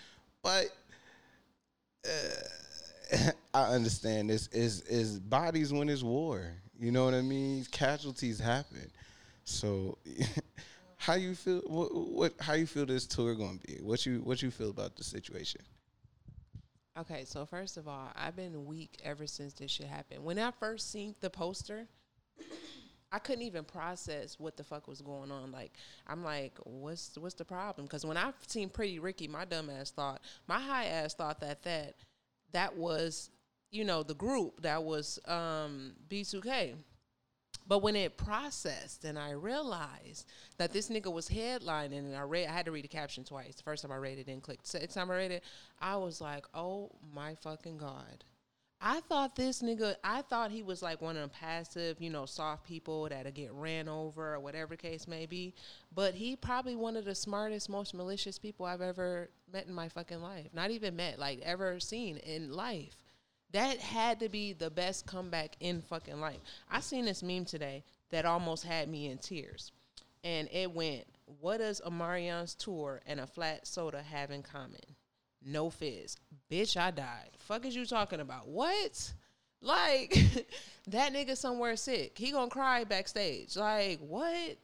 [0.46, 0.68] but
[2.08, 6.54] uh, I understand this is is bodies when it's war.
[6.80, 7.66] You know what I mean?
[7.72, 8.92] Casualties happen.
[9.44, 9.98] So,
[10.98, 11.62] how you feel?
[11.66, 12.34] What, what?
[12.40, 13.82] How you feel this tour going to be?
[13.82, 15.62] What you What you feel about the situation?
[16.98, 20.24] Okay, so first of all, I've been weak ever since this shit happened.
[20.24, 21.88] When I first seen the poster,
[23.16, 25.50] I couldn't even process what the fuck was going on.
[25.50, 25.72] Like,
[26.06, 27.88] I'm like, what's what's the problem?
[27.88, 31.64] Because when I seen Pretty Ricky, my dumb ass thought, my high ass thought that
[31.64, 31.96] that
[32.52, 33.30] that was,
[33.72, 36.74] you know, the group that was um, B2K.
[37.68, 42.50] But when it processed and I realized that this nigga was headlining and I read
[42.50, 43.56] I had to read the caption twice.
[43.56, 44.68] The first time I read it and clicked.
[44.68, 45.44] Second time I read it,
[45.80, 48.26] I was like, oh my fucking God.
[48.88, 52.28] I thought this nigga, I thought he was like one of them passive, you know,
[52.28, 55.56] soft people that'll get ran over or whatever case may be.
[55.96, 59.90] But he probably one of the smartest, most malicious people I've ever met in my
[59.90, 60.50] fucking life.
[60.54, 62.96] Not even met, like ever seen in life.
[63.54, 66.42] That had to be the best comeback in fucking life.
[66.70, 69.72] I seen this meme today that almost had me in tears.
[70.24, 71.06] And it went,
[71.42, 74.96] What does Omarion's tour and a flat soda have in common?
[75.46, 76.18] No fizz.
[76.52, 77.30] Bitch, I died.
[77.38, 78.48] Fuck is you talking about?
[78.48, 79.14] What?
[79.62, 80.18] Like,
[80.88, 82.18] that nigga somewhere sick.
[82.18, 83.56] He gonna cry backstage.
[83.56, 84.58] Like, what?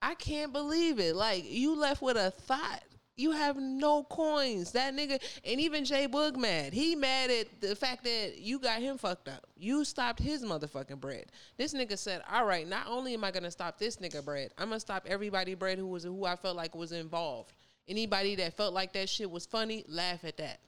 [0.00, 1.14] I can't believe it.
[1.16, 2.82] Like, you left with a thought
[3.16, 4.72] you have no coins.
[4.72, 6.72] That nigga, and even J Boog mad.
[6.72, 9.46] He mad at the fact that you got him fucked up.
[9.56, 11.26] You stopped his motherfucking bread.
[11.56, 14.68] This nigga said, "All right, not only am I gonna stop this nigga bread, I'm
[14.68, 17.52] gonna stop everybody bread who was who I felt like was involved.
[17.88, 20.60] Anybody that felt like that shit was funny, laugh at that.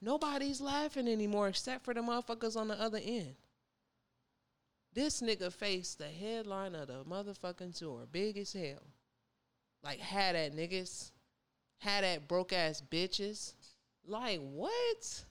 [0.00, 3.36] Nobody's laughing anymore except for the motherfuckers on the other end."
[4.92, 8.82] This nigga faced the headline of the motherfucking tour, big as hell.
[9.82, 11.10] Like had that niggas
[11.78, 13.52] had that broke ass bitches.
[14.06, 15.24] Like what?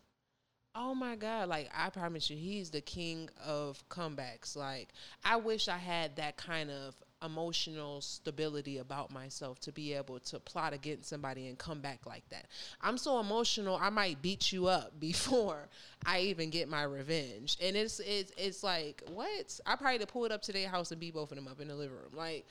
[0.75, 1.49] Oh my god!
[1.49, 4.55] Like I promise you, he's the king of comebacks.
[4.55, 4.89] Like
[5.23, 10.39] I wish I had that kind of emotional stability about myself to be able to
[10.39, 12.47] plot against somebody and come back like that.
[12.81, 15.69] I'm so emotional, I might beat you up before
[16.05, 17.57] I even get my revenge.
[17.61, 19.59] And it's it's it's like what?
[19.65, 21.59] I probably to pull it up to their house and beat both of them up
[21.59, 22.11] in the living room.
[22.13, 22.45] Like,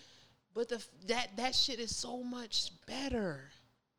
[0.55, 3.51] but the that that shit is so much better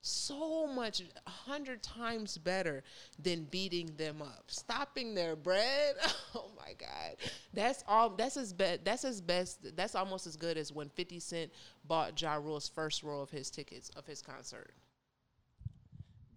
[0.05, 2.83] so much a hundred times better
[3.17, 4.43] than beating them up.
[4.47, 5.95] Stopping their bread?
[6.35, 7.17] Oh my god.
[7.53, 11.19] That's all that's as best that's as best that's almost as good as when 50
[11.19, 11.51] cent
[11.85, 14.73] bought ja rule's first row of his tickets of his concert.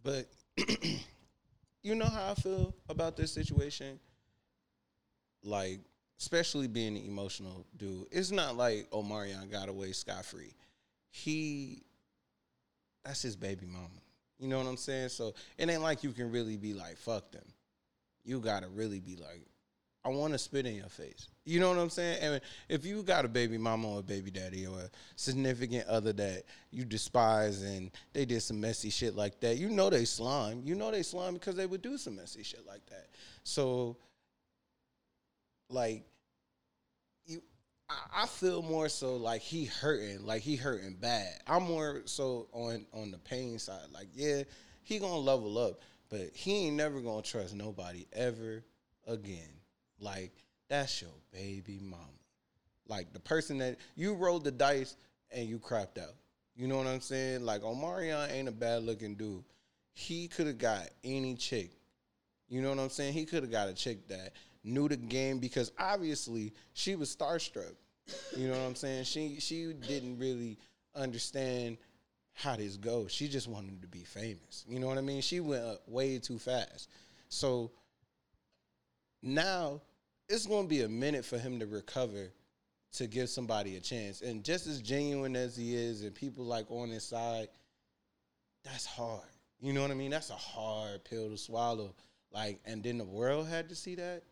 [0.02, 0.26] But
[1.82, 3.98] you know how i feel about this situation?
[5.42, 5.80] Like
[6.20, 8.06] especially being an emotional dude.
[8.10, 10.54] It's not like omarion got away scot-free.
[11.08, 11.84] He
[13.06, 13.88] that's his baby mama.
[14.38, 15.10] You know what I'm saying?
[15.10, 17.44] So it ain't like you can really be like, fuck them.
[18.24, 19.46] You gotta really be like,
[20.04, 21.28] I want to spit in your face.
[21.44, 22.18] You know what I'm saying?
[22.20, 26.12] And if you got a baby mama or a baby daddy or a significant other
[26.12, 30.62] that you despise and they did some messy shit like that, you know they slime.
[30.64, 33.08] You know they slime because they would do some messy shit like that.
[33.42, 33.96] So,
[35.70, 36.04] like,
[37.88, 41.40] I, feel more so like he hurting, like he hurting bad.
[41.46, 43.88] I'm more so on on the pain side.
[43.92, 44.42] Like, yeah,
[44.82, 48.64] he gonna level up, but he ain't never gonna trust nobody ever
[49.06, 49.50] again.
[50.00, 50.32] Like,
[50.68, 52.02] that's your baby mama.
[52.88, 54.96] Like the person that you rolled the dice
[55.30, 56.14] and you crapped out.
[56.56, 57.44] You know what I'm saying?
[57.44, 59.44] Like Omarion ain't a bad looking dude.
[59.92, 61.70] He could have got any chick.
[62.48, 63.12] You know what I'm saying?
[63.12, 64.32] He could have got a chick that
[64.66, 67.74] knew the game because obviously she was starstruck.
[68.36, 69.04] You know what I'm saying?
[69.04, 70.58] She she didn't really
[70.94, 71.78] understand
[72.34, 73.12] how this goes.
[73.12, 74.64] She just wanted to be famous.
[74.68, 75.22] You know what I mean?
[75.22, 76.90] She went way too fast.
[77.28, 77.72] So
[79.22, 79.80] now
[80.28, 82.30] it's going to be a minute for him to recover
[82.92, 84.20] to give somebody a chance.
[84.20, 87.48] And just as genuine as he is, and people like on his side,
[88.64, 89.22] that's hard.
[89.60, 90.10] You know what I mean?
[90.10, 91.94] That's a hard pill to swallow.
[92.32, 94.22] Like, and then the world had to see that.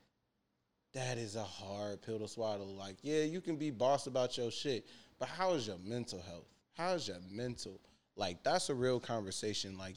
[0.95, 2.65] That is a hard pill to swallow.
[2.65, 4.87] Like, yeah, you can be boss about your shit,
[5.19, 6.47] but how is your mental health?
[6.75, 7.81] How is your mental?
[8.17, 9.77] Like, that's a real conversation.
[9.77, 9.97] Like,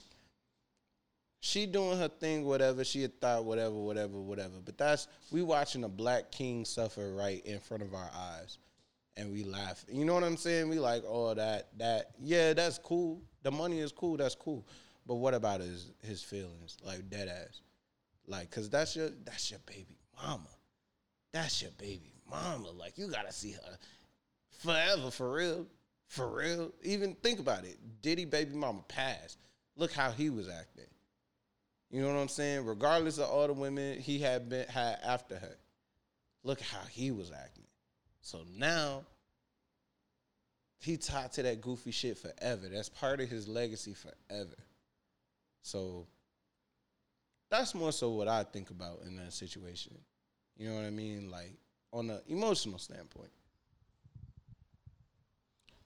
[1.39, 2.83] she doing her thing, whatever.
[2.83, 4.55] She had thought, whatever, whatever, whatever.
[4.63, 8.57] But that's we watching a black king suffer right in front of our eyes,
[9.15, 9.85] and we laugh.
[9.87, 10.67] You know what I'm saying?
[10.67, 13.21] We like, oh, that, that, yeah, that's cool.
[13.43, 14.17] The money is cool.
[14.17, 14.65] That's cool.
[15.05, 16.77] But what about his his feelings?
[16.83, 17.61] Like dead ass.
[18.27, 20.49] Like, cause that's your that's your baby mama.
[21.37, 22.71] That's your baby mama.
[22.71, 23.77] Like you gotta see her
[24.59, 25.67] forever for real.
[26.07, 26.71] For real.
[26.81, 27.77] Even think about it.
[28.01, 29.37] Diddy baby mama passed.
[29.75, 30.87] Look how he was acting.
[31.91, 32.65] You know what I'm saying?
[32.65, 35.57] Regardless of all the women he had been had after her.
[36.43, 37.67] Look how he was acting.
[38.21, 39.03] So now
[40.79, 42.67] he tied to that goofy shit forever.
[42.67, 44.55] That's part of his legacy forever.
[45.61, 46.07] So
[47.51, 49.99] that's more so what I think about in that situation.
[50.57, 51.29] You know what I mean?
[51.29, 51.53] Like
[51.93, 53.31] on an emotional standpoint.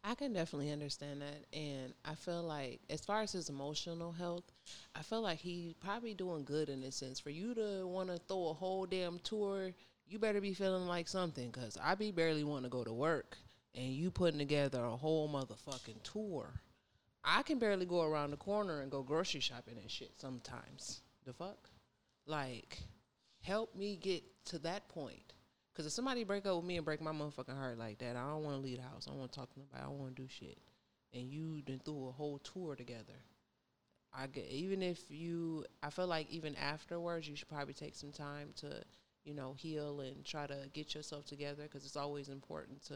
[0.04, 1.46] I can definitely understand that.
[1.56, 4.52] And I feel like, as far as his emotional health,
[4.96, 7.20] I feel like he probably doing good in a sense.
[7.20, 9.72] For you to want to throw a whole damn tour,
[10.08, 11.52] you better be feeling like something.
[11.52, 13.38] Because I be barely want to go to work.
[13.76, 16.50] And you putting together a whole motherfucking tour.
[17.24, 21.02] I can barely go around the corner and go grocery shopping and shit sometimes.
[21.26, 21.70] The fuck?
[22.26, 22.80] Like,
[23.42, 25.34] help me get to that point.
[25.72, 28.28] Because if somebody break up with me and break my motherfucking heart like that, I
[28.28, 29.06] don't want to leave the house.
[29.08, 29.82] I don't want to talk to nobody.
[29.82, 30.58] I don't want to do shit.
[31.14, 33.20] And you done threw a whole tour together.
[34.14, 38.12] I get even if you, I feel like even afterwards, you should probably take some
[38.12, 38.82] time to,
[39.24, 41.64] you know, heal and try to get yourself together.
[41.64, 42.96] Because it's always important to,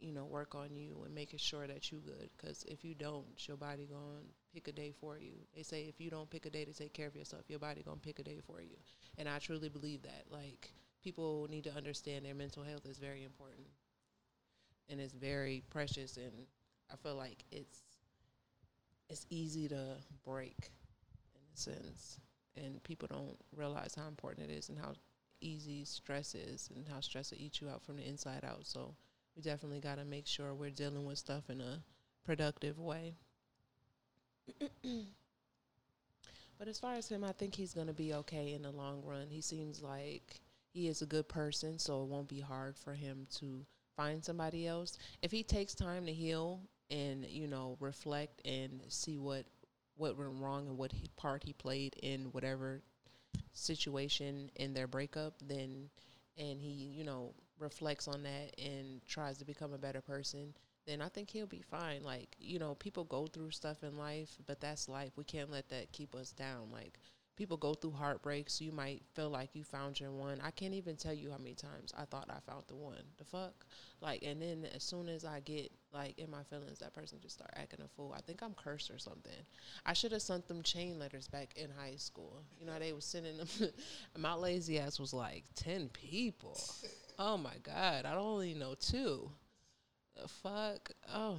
[0.00, 2.30] you know, work on you and making sure that you good.
[2.36, 4.22] Because if you don't, your body gonna
[4.54, 5.32] pick a day for you.
[5.54, 7.82] They say if you don't pick a day to take care of yourself, your body
[7.84, 8.76] gonna pick a day for you.
[9.18, 10.24] And I truly believe that.
[10.30, 13.68] Like people need to understand their mental health is very important
[14.88, 16.32] and it's very precious and
[16.92, 17.80] I feel like it's
[19.08, 20.70] it's easy to break
[21.34, 22.18] in a sense
[22.56, 24.92] and people don't realize how important it is and how
[25.40, 28.66] easy stress is and how stress will eat you out from the inside out.
[28.66, 28.94] So
[29.36, 31.82] we definitely got to make sure we're dealing with stuff in a
[32.24, 33.14] productive way.
[36.58, 39.02] but as far as him, I think he's going to be okay in the long
[39.04, 39.28] run.
[39.30, 40.40] He seems like
[40.72, 43.64] he is a good person, so it won't be hard for him to
[43.96, 44.98] find somebody else.
[45.22, 49.44] If he takes time to heal and, you know, reflect and see what
[49.96, 52.80] what went wrong and what he, part he played in whatever
[53.52, 55.90] situation in their breakup, then
[56.38, 60.54] and he, you know, reflects on that and tries to become a better person,
[60.86, 62.02] then I think he'll be fine.
[62.02, 65.12] Like, you know, people go through stuff in life, but that's life.
[65.16, 66.70] We can't let that keep us down.
[66.72, 66.98] Like
[67.40, 68.60] people go through heartbreaks.
[68.60, 70.40] You might feel like you found your one.
[70.44, 73.02] I can't even tell you how many times I thought I found the one.
[73.16, 73.64] The fuck?
[74.02, 77.36] Like, and then as soon as I get like in my feelings, that person just
[77.36, 78.14] start acting a fool.
[78.14, 79.32] I think I'm cursed or something.
[79.86, 82.42] I should have sent them chain letters back in high school.
[82.58, 83.48] You know, they was sending them.
[84.18, 86.60] my lazy ass was like ten people.
[87.22, 89.30] Oh my god, I don't only know two.
[90.16, 90.90] The fuck?
[91.12, 91.36] Oh,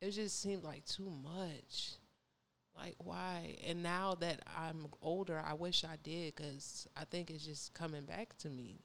[0.00, 1.92] it just seemed like too much.
[2.76, 3.56] Like why?
[3.64, 8.06] And now that I'm older, I wish I did because I think it's just coming
[8.06, 8.80] back to me.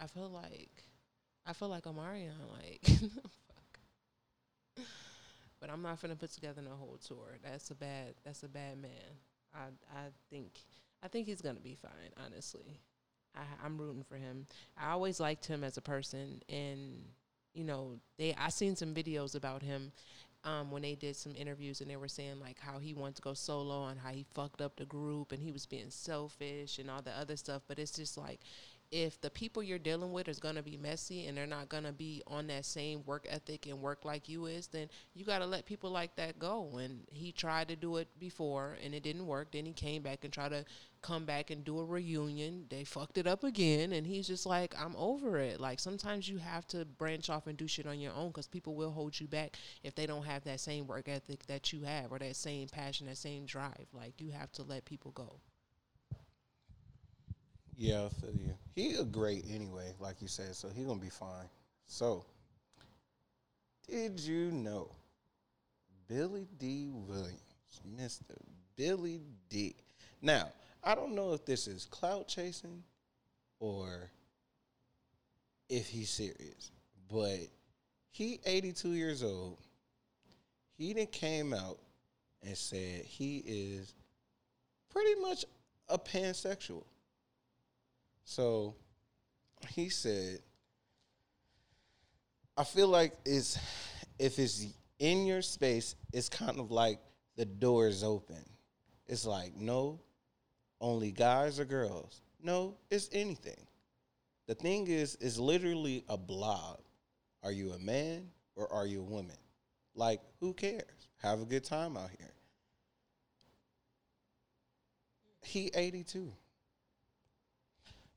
[0.00, 0.82] I feel like,
[1.46, 4.86] I feel like Omarion, like, fuck.
[5.60, 7.38] but I'm not gonna put together no whole tour.
[7.44, 8.14] That's a bad.
[8.24, 9.20] That's a bad man.
[9.54, 9.66] I
[9.96, 10.58] I think
[11.04, 12.10] I think he's gonna be fine.
[12.26, 12.80] Honestly,
[13.34, 14.46] I, I'm rooting for him.
[14.76, 17.04] I always liked him as a person, and
[17.54, 19.92] you know, they I seen some videos about him
[20.44, 23.22] um, when they did some interviews and they were saying like how he wanted to
[23.22, 26.90] go solo and how he fucked up the group and he was being selfish and
[26.90, 27.62] all the other stuff.
[27.68, 28.40] But it's just like
[28.92, 31.84] if the people you're dealing with is going to be messy and they're not going
[31.84, 35.38] to be on that same work ethic and work like you is then you got
[35.38, 36.76] to let people like that go.
[36.76, 39.50] And he tried to do it before and it didn't work.
[39.50, 40.66] Then he came back and tried to
[41.00, 42.66] come back and do a reunion.
[42.68, 45.58] They fucked it up again and he's just like i'm over it.
[45.58, 48.74] Like sometimes you have to branch off and do shit on your own because people
[48.74, 52.12] will hold you back if they don't have that same work ethic that you have
[52.12, 53.86] or that same passion that same drive.
[53.94, 55.40] Like you have to let people go
[57.82, 58.54] Yeah, I feel you.
[58.76, 61.48] He a great anyway, like you said, so he gonna be fine.
[61.88, 62.24] So,
[63.88, 64.92] did you know
[66.06, 67.40] Billy Dee Williams,
[67.84, 68.34] Mister
[68.76, 69.20] Billy
[69.50, 69.74] Dee
[70.20, 70.52] Now,
[70.84, 72.84] I don't know if this is clout chasing
[73.58, 74.08] or
[75.68, 76.70] if he's serious.
[77.10, 77.48] But
[78.12, 79.58] he 82 years old.
[80.78, 81.80] He then came out
[82.46, 83.92] and said he is
[84.88, 85.44] pretty much
[85.88, 86.84] a pansexual.
[88.24, 88.74] So
[89.68, 90.40] he said,
[92.56, 93.58] I feel like it's
[94.18, 94.66] if it's
[94.98, 97.00] in your space, it's kind of like
[97.36, 98.44] the door is open.
[99.06, 100.00] It's like, no,
[100.80, 102.22] only guys or girls.
[102.42, 103.66] No, it's anything.
[104.46, 106.80] The thing is, is literally a blob.
[107.42, 109.36] Are you a man or are you a woman?
[109.94, 111.08] Like, who cares?
[111.22, 112.34] Have a good time out here.
[115.42, 116.32] He 82.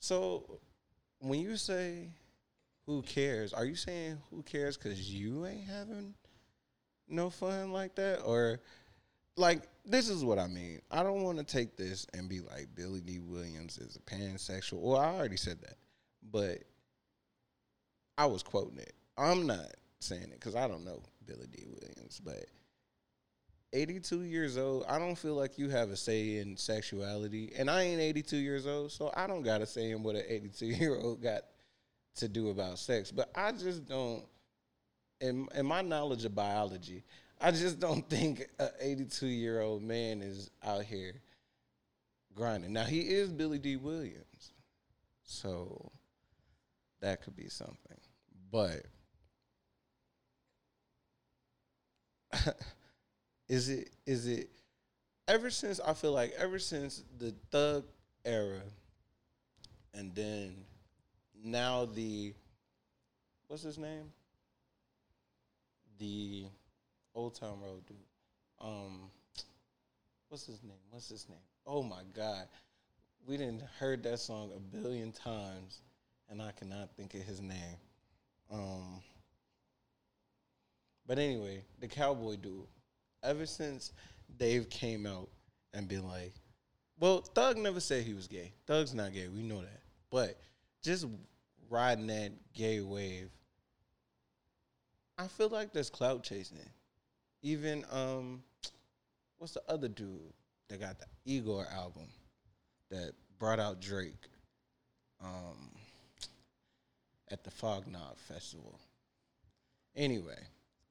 [0.05, 0.59] So
[1.17, 2.09] when you say
[2.85, 6.13] who cares, are you saying who cares because you ain't having
[7.07, 8.21] no fun like that?
[8.21, 8.59] Or
[9.35, 10.79] like this is what I mean.
[10.91, 14.79] I don't want to take this and be like Billy Dee Williams is a pansexual.
[14.81, 15.77] Well, I already said that,
[16.31, 16.59] but
[18.15, 18.93] I was quoting it.
[19.17, 22.45] I'm not saying it because I don't know Billy Dee Williams, but
[23.73, 27.51] 82 years old, I don't feel like you have a say in sexuality.
[27.57, 30.23] And I ain't 82 years old, so I don't got a say in what an
[30.27, 31.41] 82 year old got
[32.15, 33.11] to do about sex.
[33.11, 34.23] But I just don't,
[35.19, 37.03] in, in my knowledge of biology,
[37.39, 41.15] I just don't think an 82 year old man is out here
[42.35, 42.73] grinding.
[42.73, 44.53] Now, he is Billy Dee Williams,
[45.23, 45.91] so
[47.01, 47.97] that could be something.
[48.51, 48.85] But
[53.47, 54.49] is it is it
[55.27, 57.83] ever since I feel like ever since the thug
[58.23, 58.61] era
[59.93, 60.55] and then
[61.43, 62.33] now the
[63.47, 64.11] what's his name?
[65.99, 66.45] The
[67.13, 67.97] Old Town Road dude.
[68.59, 69.09] Um
[70.29, 70.73] what's his name?
[70.89, 71.37] What's his name?
[71.67, 72.47] Oh my god.
[73.27, 75.81] We didn't heard that song a billion times
[76.29, 77.77] and I cannot think of his name.
[78.51, 79.01] Um
[81.07, 82.65] but anyway, the cowboy dude
[83.25, 83.91] ever since
[84.37, 85.29] Dave came out
[85.73, 86.33] and been like,
[86.99, 88.53] well, Thug never said he was gay.
[88.65, 89.27] Thug's not gay.
[89.27, 89.81] We know that.
[90.09, 90.39] But
[90.81, 91.05] just
[91.69, 93.29] riding that gay wave,
[95.17, 96.57] I feel like there's clout chasing.
[97.41, 98.43] Even um,
[99.37, 100.33] what's the other dude
[100.69, 102.07] that got the Igor album
[102.89, 104.29] that brought out Drake
[105.21, 105.71] um,
[107.29, 107.85] at the Fog
[108.27, 108.79] Festival?
[109.95, 110.39] Anyway,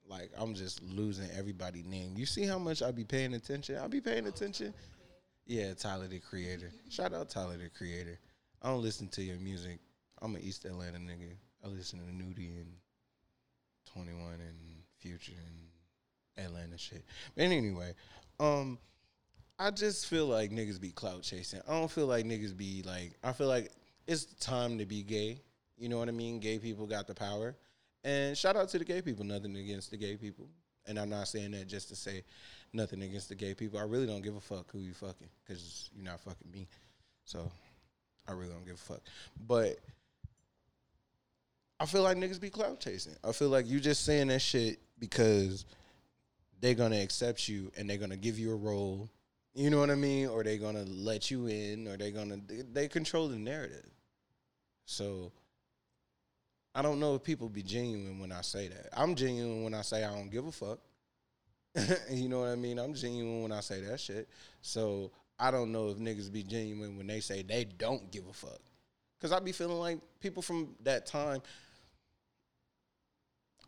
[0.09, 2.15] like I'm just losing everybody name.
[2.17, 3.79] You see how much I be paying attention?
[3.79, 4.75] I be paying attention.
[5.47, 6.71] Yeah, Tyler the Creator.
[6.89, 8.19] Shout out Tyler the Creator.
[8.63, 9.79] I don't listen to your music.
[10.23, 11.37] I'm an East Atlanta nigga.
[11.63, 12.73] I listen to Nudy and
[13.93, 15.33] 21 and Future
[16.37, 17.05] and Atlanta shit.
[17.35, 17.95] But anyway,
[18.41, 18.79] um,
[19.59, 21.61] I just feel like niggas be clout chasing.
[21.69, 23.13] I don't feel like niggas be like.
[23.23, 23.71] I feel like
[24.07, 25.41] it's time to be gay.
[25.77, 26.41] You know what I mean?
[26.41, 27.55] Gay people got the power.
[28.05, 29.25] And shout out to the gay people.
[29.25, 30.47] Nothing against the gay people.
[30.87, 32.23] And I'm not saying that just to say
[32.75, 33.79] nothing against the gay people.
[33.79, 36.69] I really don't give a fuck who you fucking because you're not fucking me.
[37.25, 37.51] So
[38.29, 39.01] I really don't give a fuck.
[39.47, 39.79] But
[41.81, 43.15] I feel like niggas be clout chasing.
[43.25, 45.65] I feel like you just saying that shit because
[46.61, 49.09] they're gonna accept you and they're gonna give you a role.
[49.55, 50.29] You know what I mean?
[50.29, 53.89] Or they're gonna let you in, or they're gonna they, they control the narrative.
[54.87, 55.33] So
[56.75, 58.89] I don't know if people be genuine when I say that.
[58.93, 60.81] I'm genuine when I say I don't give a fuck.
[62.11, 62.79] you know what I mean?
[62.79, 64.29] I'm genuine when I say that shit.
[64.61, 68.33] So I don't know if niggas be genuine when they say they don't give a
[68.33, 68.61] fuck.
[69.21, 71.41] Cause I be feeling like people from that time.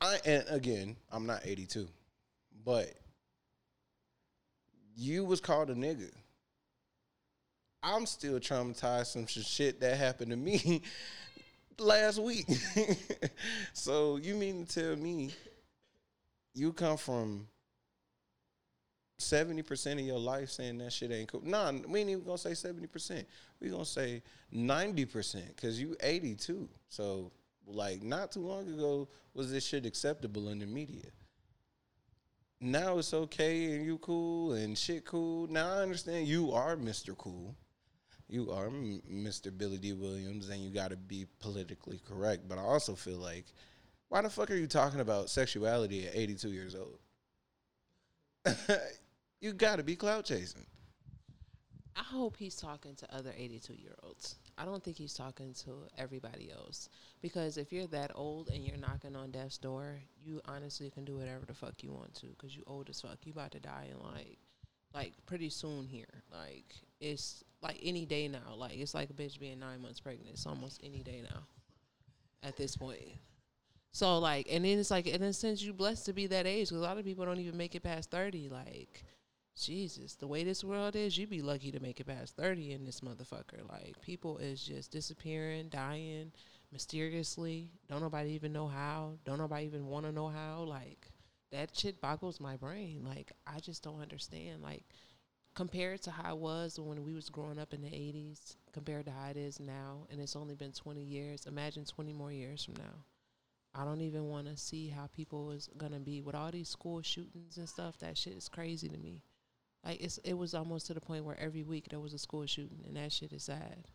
[0.01, 1.89] I and again, I'm not 82,
[2.65, 2.93] but
[4.95, 6.11] you was called a nigga.
[7.83, 10.83] I'm still traumatized from shit that happened to me
[11.79, 12.47] last week.
[13.73, 15.31] so you mean to tell me
[16.55, 17.47] you come from
[19.19, 21.43] seventy percent of your life saying that shit ain't cool?
[21.45, 23.27] Nah, we ain't even gonna say seventy percent.
[23.61, 26.69] We gonna say ninety percent because you eighty two.
[26.89, 27.33] So
[27.67, 31.11] like not too long ago was this shit acceptable in the media.
[32.61, 35.47] Now it's okay and you cool and shit cool.
[35.49, 37.17] Now I understand you are Mr.
[37.17, 37.55] Cool
[38.29, 39.57] you are Mr.
[39.57, 42.49] Billy Dee Williams and you got to be politically correct.
[42.49, 43.47] But I also feel like,
[44.09, 46.99] why the fuck are you talking about sexuality at 82 years old?
[49.41, 50.67] you got to be clout chasing.
[51.97, 54.37] I hope he's talking to other 82 year olds.
[54.59, 56.89] I don't think he's talking to everybody else.
[57.23, 61.17] Because if you're that old and you're knocking on death's door, you honestly can do
[61.17, 63.19] whatever the fuck you want to because you old as fuck.
[63.25, 64.39] You about to die in like,
[64.97, 66.25] like pretty soon here.
[66.33, 68.55] Like, it's like any day now.
[68.57, 70.31] Like it's like a bitch being nine months pregnant.
[70.33, 71.43] It's almost any day now.
[72.43, 73.01] at this point.
[73.93, 76.69] So like, and then it's like, and then since you blessed to be that age
[76.69, 78.49] because a lot of people don't even make it past thirty.
[78.49, 79.05] Like,
[79.59, 82.85] Jesus, the way this world is, you'd be lucky to make it past thirty in
[82.85, 83.69] this motherfucker.
[83.69, 86.33] Like, people is just disappearing, dying
[86.73, 87.71] mysteriously.
[87.89, 89.15] Don't nobody even know how.
[89.25, 90.65] Don't nobody even want to know how.
[90.69, 91.09] Like,
[91.53, 93.05] that shit boggles my brain.
[93.05, 94.63] Like, I just don't understand.
[94.63, 94.85] Like,
[95.57, 99.11] compared to how it was when we was growing up in the 80s compared to
[99.11, 102.75] how it is now and it's only been 20 years imagine 20 more years from
[102.75, 103.05] now
[103.75, 107.01] i don't even want to see how people is to be with all these school
[107.01, 109.23] shootings and stuff that shit is crazy to me
[109.83, 112.45] like it's it was almost to the point where every week there was a school
[112.45, 113.89] shooting and that shit is sad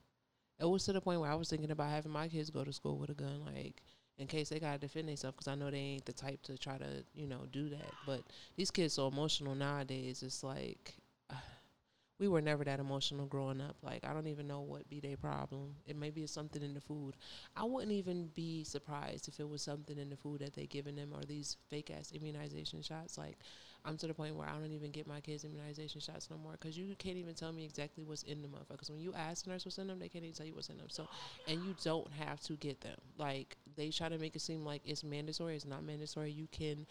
[0.60, 2.74] it was to the point where i was thinking about having my kids go to
[2.74, 3.84] school with a gun like
[4.22, 6.78] in case they gotta defend themselves because I know they ain't the type to try
[6.78, 7.91] to you know do that.
[8.05, 8.22] But
[8.55, 10.22] these kids so emotional nowadays.
[10.24, 10.95] It's like
[12.19, 13.78] we were never that emotional growing up.
[13.82, 15.76] Like I don't even know what be their problem.
[15.88, 17.15] It maybe it's something in the food.
[17.57, 20.95] I wouldn't even be surprised if it was something in the food that they giving
[20.95, 23.17] them or these fake ass immunization shots.
[23.17, 23.39] Like
[23.84, 26.53] I'm to the point where I don't even get my kids immunization shots no more
[26.53, 28.89] because you can't even tell me exactly what's in the motherfuckers.
[28.89, 30.77] When you ask the nurse what's in them, they can't even tell you what's in
[30.77, 30.89] them.
[30.89, 31.07] So,
[31.47, 32.97] and you don't have to get them.
[33.17, 35.55] Like they try to make it seem like it's mandatory.
[35.55, 36.32] It's not mandatory.
[36.32, 36.86] You can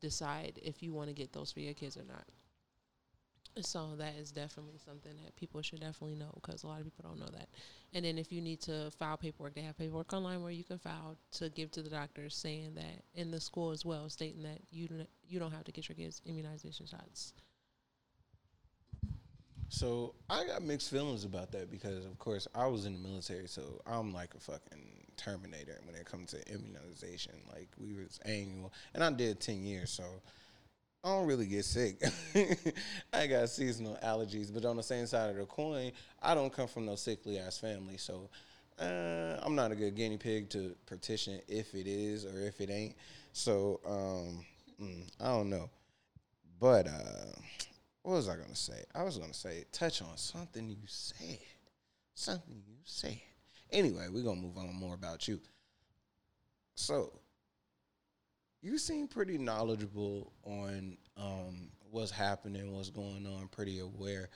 [0.00, 2.24] decide if you want to get those for your kids or not.
[3.60, 7.04] So that is definitely something that people should definitely know because a lot of people
[7.08, 7.48] don't know that.
[7.92, 10.78] And then if you need to file paperwork, they have paperwork online where you can
[10.78, 14.60] file to give to the doctor saying that in the school as well, stating that
[14.70, 17.32] you don't, you don't have to get your kids immunization shots.
[19.70, 23.48] So I got mixed feelings about that because, of course, I was in the military,
[23.48, 27.34] so I'm like a fucking terminator when it comes to immunization.
[27.52, 30.04] Like we was annual, and I did ten years, so
[31.04, 32.02] I don't really get sick.
[33.12, 36.66] I got seasonal allergies, but on the same side of the coin, I don't come
[36.66, 38.28] from no sickly ass family, so
[38.80, 42.70] uh, I'm not a good guinea pig to petition if it is or if it
[42.70, 42.96] ain't.
[43.32, 44.44] So um,
[44.80, 45.70] mm, I don't know,
[46.58, 47.32] but uh,
[48.02, 48.82] what was I gonna say?
[48.94, 51.38] I was gonna say touch on something you said,
[52.14, 53.20] something you said.
[53.70, 55.40] Anyway, we're gonna move on more about you.
[56.74, 57.12] So
[58.60, 64.28] you seem pretty knowledgeable on um, what's happening, what's going on, pretty aware.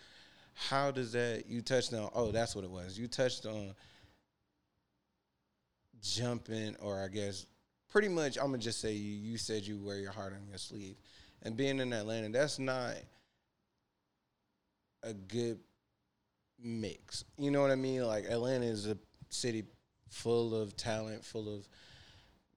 [0.55, 2.11] How does that you touched on?
[2.14, 2.99] Oh, that's what it was.
[2.99, 3.75] You touched on
[6.03, 7.47] jumping, or I guess
[7.91, 8.37] pretty much.
[8.37, 9.14] I'm gonna just say you.
[9.14, 10.97] You said you wear your heart on your sleeve,
[11.43, 12.95] and being in Atlanta, that's not
[15.03, 15.59] a good
[16.62, 17.25] mix.
[17.39, 18.03] You know what I mean?
[18.07, 18.97] Like Atlanta is a
[19.31, 19.64] city
[20.11, 21.66] full of talent, full of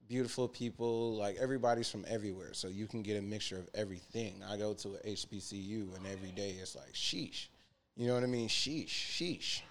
[0.08, 1.16] beautiful people.
[1.16, 4.44] Like everybody's from everywhere, so you can get a mixture of everything.
[4.48, 7.48] I go to a HBCU, and every day it's like sheesh.
[7.96, 8.48] You know what I mean?
[8.48, 9.62] Sheesh, sheesh,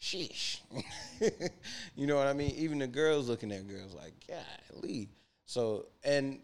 [0.00, 0.60] sheesh.
[1.96, 2.52] you know what I mean?
[2.56, 4.14] Even the girls looking at girls like,
[4.72, 5.08] golly.
[5.46, 6.40] So and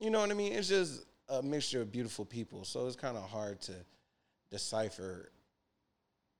[0.00, 0.52] you know what I mean?
[0.52, 2.64] It's just a mixture of beautiful people.
[2.64, 3.72] So it's kind of hard to
[4.50, 5.30] decipher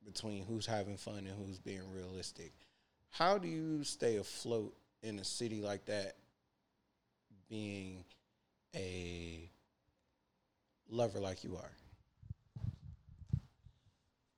[0.04, 2.52] between who's having fun and who's being realistic.
[3.10, 6.16] How do you stay afloat in a city like that
[7.48, 8.04] being
[8.74, 9.50] a
[10.88, 11.72] lover like you are?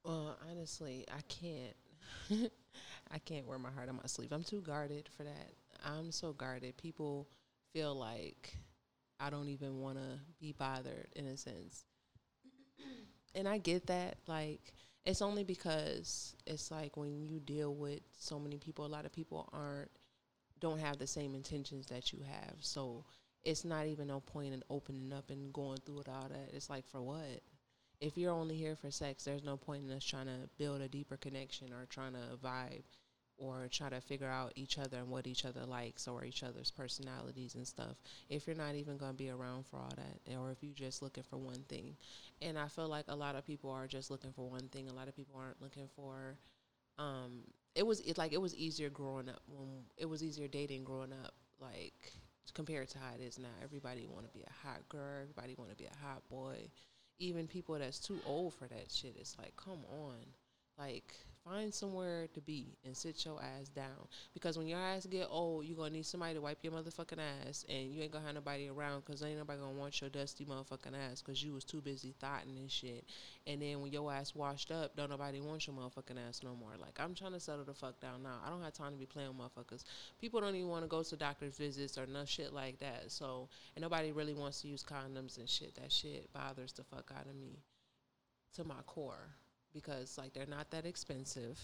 [0.05, 1.77] Well, honestly, I can't.
[3.11, 4.33] I can't wear my heart on my sleeve.
[4.33, 5.53] I'm too guarded for that.
[5.85, 6.77] I'm so guarded.
[6.77, 7.29] People
[7.73, 8.55] feel like
[9.21, 11.85] I don't even want to be bothered in a sense.
[13.35, 14.19] and I get that.
[14.27, 14.73] Like,
[15.05, 19.13] it's only because it's like when you deal with so many people, a lot of
[19.13, 19.91] people aren't
[20.61, 22.57] don't have the same intentions that you have.
[22.61, 23.05] So
[23.45, 26.51] it's not even no point in opening up and going through it all that.
[26.53, 27.43] It's like for what?
[28.01, 30.89] If you're only here for sex, there's no point in us trying to build a
[30.89, 32.83] deeper connection or trying to vibe
[33.39, 36.71] or try to figure out each other and what each other likes or each other's
[36.71, 37.97] personalities and stuff
[38.29, 41.03] if you're not even going to be around for all that or if you're just
[41.03, 41.97] looking for one thing
[42.43, 44.93] and i feel like a lot of people are just looking for one thing a
[44.93, 46.37] lot of people aren't looking for
[46.99, 47.45] um,
[47.79, 51.13] it was it, like it was easier growing up when it was easier dating growing
[51.13, 52.13] up like
[52.55, 53.55] compared to how it is now.
[53.63, 55.23] Everybody want to be a hot girl.
[55.23, 56.71] Everybody want to be a hot boy.
[57.21, 60.17] Even people that's too old for that shit it's like come on.
[60.77, 61.15] Like
[61.49, 64.09] Find somewhere to be and sit your ass down.
[64.35, 67.65] Because when your ass get old, you're gonna need somebody to wipe your motherfucking ass,
[67.71, 70.93] and you ain't gonna have nobody around because ain't nobody gonna want your dusty motherfucking
[71.11, 73.07] ass because you was too busy thoughting and shit.
[73.47, 76.73] And then when your ass washed up, don't nobody want your motherfucking ass no more.
[76.79, 78.41] Like I'm trying to settle the fuck down now.
[78.45, 79.85] I don't have time to be playing with motherfuckers.
[80.21, 83.05] People don't even want to go to doctor's visits or no shit like that.
[83.11, 85.77] So and nobody really wants to use condoms and shit.
[85.77, 87.63] That shit bothers the fuck out of me
[88.55, 89.31] to my core
[89.83, 91.59] because like they're not that expensive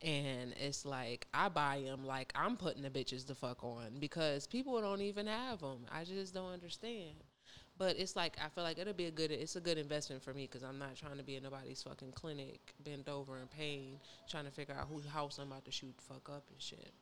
[0.00, 4.46] And it's like I buy them like I'm putting the bitches the fuck on because
[4.46, 5.86] people don't even have them.
[5.92, 7.14] I just don't understand.
[7.78, 10.34] But it's like I feel like it'll be a good it's a good investment for
[10.34, 14.00] me because I'm not trying to be in nobody's fucking clinic, bent over in pain,
[14.28, 16.92] trying to figure out whose house I'm about to shoot fuck up and shit.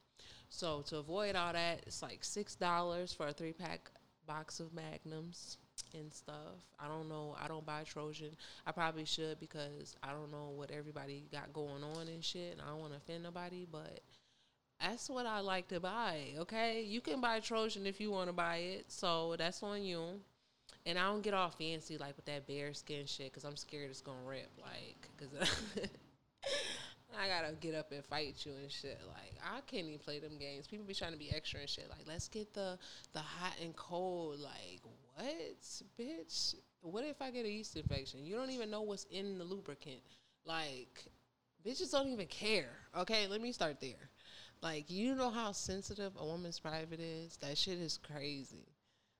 [0.51, 3.91] So to avoid all that, it's like six dollars for a three pack
[4.27, 5.59] box of magnums
[5.95, 6.65] and stuff.
[6.79, 7.37] I don't know.
[7.43, 8.37] I don't buy Trojan.
[8.67, 12.53] I probably should because I don't know what everybody got going on and shit.
[12.53, 14.01] And I don't want to offend nobody, but
[14.81, 16.35] that's what I like to buy.
[16.39, 18.87] Okay, you can buy Trojan if you want to buy it.
[18.89, 20.21] So that's on you.
[20.87, 24.01] And I don't get all fancy like with that BareSkin shit because I'm scared it's
[24.01, 24.51] gonna rip.
[24.63, 25.61] Like, because
[27.19, 28.99] I gotta get up and fight you and shit.
[29.07, 30.67] Like, I can't even play them games.
[30.67, 31.89] People be trying to be extra and shit.
[31.91, 32.79] Like, let's get the
[33.13, 34.41] the hot and cold.
[34.41, 34.81] Like,
[35.21, 36.55] what, bitch?
[36.83, 38.25] What if I get a yeast infection?
[38.25, 40.01] You don't even know what's in the lubricant.
[40.45, 41.05] Like,
[41.67, 42.71] bitches don't even care.
[42.97, 44.11] Okay, let me start there.
[44.63, 47.37] Like, you know how sensitive a woman's private is?
[47.39, 48.67] That shit is crazy.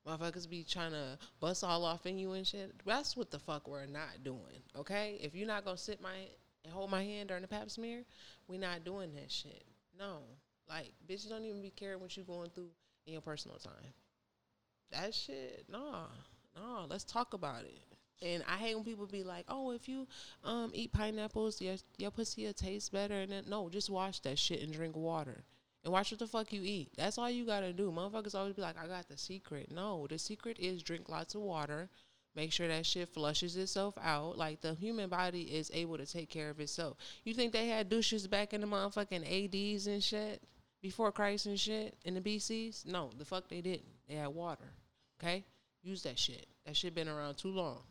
[0.07, 2.73] Motherfuckers be trying to bust all off in you and shit.
[2.87, 4.63] That's what the fuck we're not doing.
[4.77, 5.19] Okay?
[5.21, 6.15] If you're not gonna sit my
[6.65, 8.05] and hold my hand during the pap smear,
[8.49, 9.65] we're not doing that shit.
[9.99, 10.19] No.
[10.69, 12.71] Like, bitches don't even be caring what you're going through
[13.07, 13.93] in your personal time.
[14.93, 16.07] That shit, nah.
[16.57, 17.83] Nah, let's talk about it.
[18.23, 20.07] And I hate when people be like, "Oh, if you
[20.45, 24.39] um eat pineapples, your your pussy will taste better." And then no, just wash that
[24.39, 25.45] shit and drink water,
[25.85, 26.91] and watch what the fuck you eat.
[26.97, 27.91] That's all you gotta do.
[27.91, 31.41] Motherfuckers always be like, "I got the secret." No, the secret is drink lots of
[31.41, 31.89] water.
[32.35, 34.37] Make sure that shit flushes itself out.
[34.39, 36.99] Like the human body is able to take care of itself.
[37.25, 40.43] You think they had douches back in the motherfucking ADs and shit
[40.81, 42.87] before Christ and shit in the BCs?
[42.87, 43.89] No, the fuck they didn't.
[44.09, 44.73] They had water.
[45.23, 45.45] Okay,
[45.83, 46.47] use that shit.
[46.67, 47.83] That shit been around too long.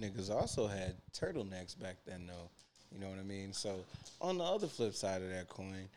[0.00, 2.50] Niggas also had turtlenecks back then, though.
[2.90, 3.52] You know what I mean?
[3.52, 3.84] So,
[4.20, 5.88] on the other flip side of that coin,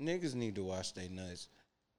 [0.00, 1.48] niggas need to wash their nuts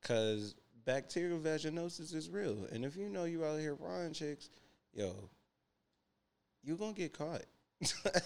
[0.02, 0.56] because
[0.86, 2.68] bacterial vaginosis is real.
[2.72, 4.50] And if you know you out here frying chicks,
[4.94, 5.14] yo,
[6.64, 7.44] you to get caught.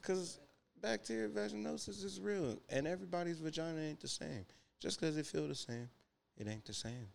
[0.00, 0.40] Because
[0.80, 2.58] bacterial vaginosis is real.
[2.70, 4.46] And everybody's vagina ain't the same.
[4.80, 5.90] Just because it feel the same,
[6.38, 7.08] it ain't the same.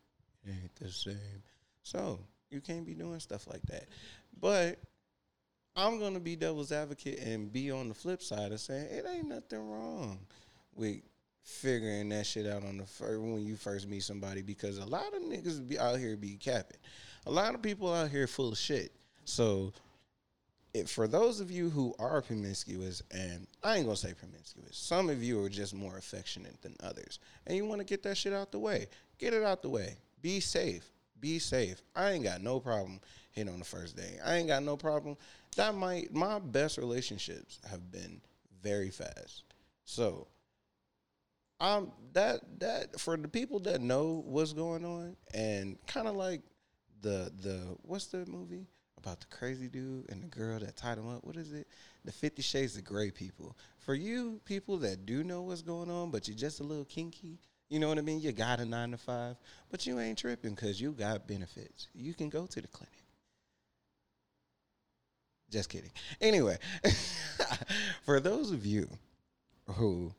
[0.46, 1.42] It ain't the same.
[1.86, 2.20] So,
[2.50, 3.86] you can't be doing stuff like that.
[4.42, 4.80] But
[5.76, 9.30] I'm gonna be devil's advocate and be on the flip side of saying it ain't
[9.30, 10.20] nothing wrong
[10.74, 10.98] with
[11.44, 15.14] figuring that shit out on the first when you first meet somebody because a lot
[15.14, 16.80] of niggas be out here be capping.
[17.28, 18.92] A lot of people out here full of shit.
[19.26, 19.72] So
[20.74, 25.10] it, for those of you who are promiscuous, and I ain't gonna say promiscuous, some
[25.10, 28.34] of you are just more affectionate than others, and you want to get that shit
[28.34, 28.88] out the way.
[29.20, 29.98] Get it out the way.
[30.22, 30.90] Be safe.
[31.20, 31.82] Be safe.
[31.96, 33.00] I ain't got no problem
[33.32, 34.20] hitting on the first day.
[34.24, 35.18] I ain't got no problem.
[35.56, 38.22] That might my best relationships have been
[38.62, 39.44] very fast.
[39.86, 40.28] So
[41.60, 46.42] um that that for the people that know what's going on and kind of like
[47.02, 51.08] the the what's the movie about the crazy dude and the girl that tied him
[51.08, 51.68] up what is it
[52.04, 56.12] the 50 shades of Grey people for you people that do know what's going on
[56.12, 57.40] but you're just a little kinky
[57.70, 59.36] you know what i mean you got a nine to five
[59.70, 62.92] but you ain't tripping because you got benefits you can go to the clinic
[65.50, 65.92] just kidding
[66.22, 66.58] anyway
[68.04, 68.88] for those of you
[69.72, 70.12] who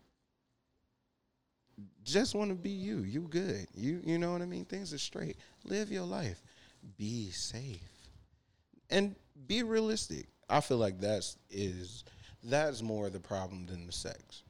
[2.06, 2.98] just want to be you.
[3.00, 3.66] You good.
[3.74, 4.64] You you know what I mean?
[4.64, 5.36] Things are straight.
[5.64, 6.40] Live your life.
[6.96, 7.80] Be safe.
[8.90, 9.16] And
[9.46, 10.26] be realistic.
[10.48, 12.04] I feel like that's is
[12.44, 14.44] that's more the problem than the sex.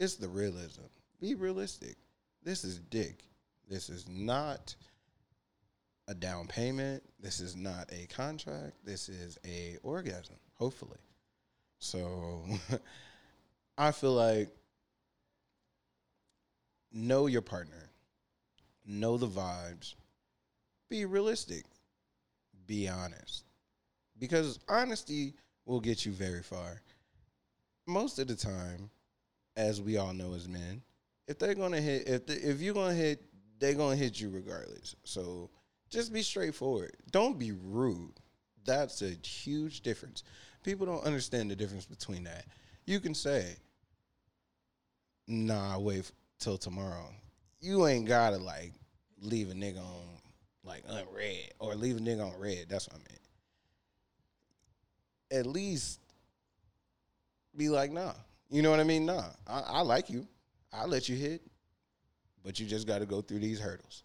[0.00, 0.82] It's the realism.
[1.20, 1.96] Be realistic.
[2.42, 3.24] This is dick.
[3.68, 4.74] This is not
[6.06, 7.02] a down payment.
[7.20, 8.76] This is not a contract.
[8.84, 10.98] This is a orgasm, hopefully.
[11.78, 12.42] So
[13.78, 14.48] I feel like
[16.92, 17.90] know your partner,
[18.86, 19.94] know the vibes,
[20.88, 21.64] be realistic,
[22.66, 23.44] be honest.
[24.18, 25.34] Because honesty
[25.66, 26.80] will get you very far.
[27.86, 28.90] Most of the time,
[29.56, 30.82] as we all know as men,
[31.28, 33.22] if they're gonna hit, if the, if you're gonna hit,
[33.60, 34.96] they're gonna hit you regardless.
[35.04, 35.50] So
[35.90, 36.96] just be straightforward.
[37.12, 38.14] Don't be rude.
[38.64, 40.24] That's a huge difference.
[40.64, 42.46] People don't understand the difference between that.
[42.86, 43.56] You can say,
[45.26, 47.14] "Nah, wait till tomorrow."
[47.60, 48.72] You ain't gotta like
[49.20, 50.18] leave a nigga on
[50.64, 52.66] like unread or leave a nigga on read.
[52.68, 53.20] That's what I meant.
[55.30, 56.00] At least
[57.56, 58.14] be like, nah.
[58.50, 59.04] You know what I mean?
[59.04, 59.24] Nah.
[59.46, 60.26] I, I like you.
[60.72, 61.42] I'll let you hit.
[62.44, 64.04] But you just got to go through these hurdles.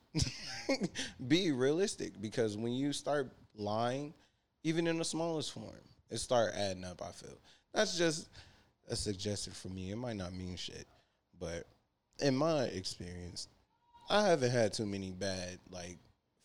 [1.28, 4.14] be realistic because when you start lying,
[4.64, 5.70] even in the smallest form,
[6.10, 7.02] it start adding up.
[7.02, 7.38] I feel
[7.74, 8.30] that's just
[8.90, 9.92] a suggestion for me.
[9.92, 10.88] It might not mean shit,
[11.40, 11.66] but
[12.20, 13.48] in my experience,
[14.10, 15.98] I haven't had too many bad like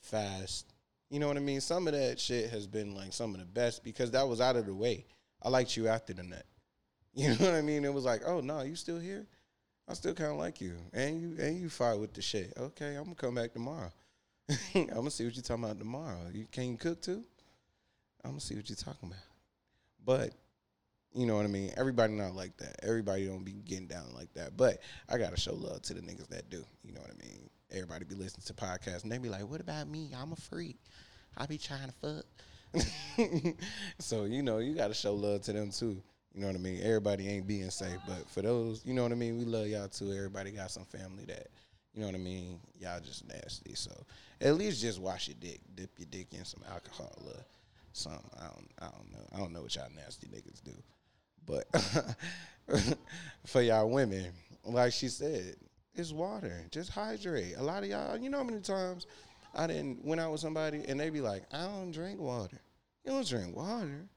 [0.03, 0.73] fast.
[1.11, 1.61] You know what I mean?
[1.61, 4.57] Some of that shit has been like some of the best because that was out
[4.57, 5.07] of the way.
[5.43, 6.45] I liked you after the nut.
[7.15, 7.85] You know what I mean?
[7.85, 9.27] It was like, oh no, you still here?
[9.89, 12.53] I still kind of like you, and you and you fight with the shit.
[12.59, 13.91] Okay, I'm gonna come back tomorrow.
[14.75, 16.19] I'm gonna see what you're talking about tomorrow.
[16.33, 17.25] You can you cook too?
[18.23, 19.23] I'm gonna see what you're talking about.
[20.05, 20.35] But
[21.15, 21.73] you know what I mean.
[21.77, 22.77] Everybody not like that.
[22.83, 24.59] Everybody don't be getting down like that.
[24.59, 24.79] But
[25.09, 26.63] I gotta show love to the niggas that do.
[26.85, 27.49] You know what I mean.
[27.71, 30.11] Everybody be listening to podcasts and they be like, "What about me?
[30.15, 30.77] I'm a freak.
[31.37, 32.27] I be trying to fuck."
[33.99, 36.03] so you know you gotta show love to them too.
[36.35, 36.81] You know what I mean?
[36.83, 39.89] Everybody ain't being safe, but for those, you know what I mean, we love y'all
[39.89, 40.13] too.
[40.13, 41.49] Everybody got some family that,
[41.95, 43.75] you know what I mean, y'all just nasty.
[43.75, 43.91] So
[44.41, 47.45] at least just wash your dick, dip your dick in some alcohol or
[47.93, 48.31] something.
[48.39, 49.27] I don't, I don't know.
[49.35, 50.73] I don't know what y'all nasty niggas do,
[51.47, 51.67] but
[53.47, 54.27] for y'all women,
[54.65, 55.57] like she said,
[55.95, 56.65] it's water.
[56.71, 57.55] Just hydrate.
[57.57, 59.07] A lot of y'all, you know how many times
[59.55, 62.61] I didn't went out with somebody and they be like, I don't drink water.
[63.05, 64.09] You don't drink water.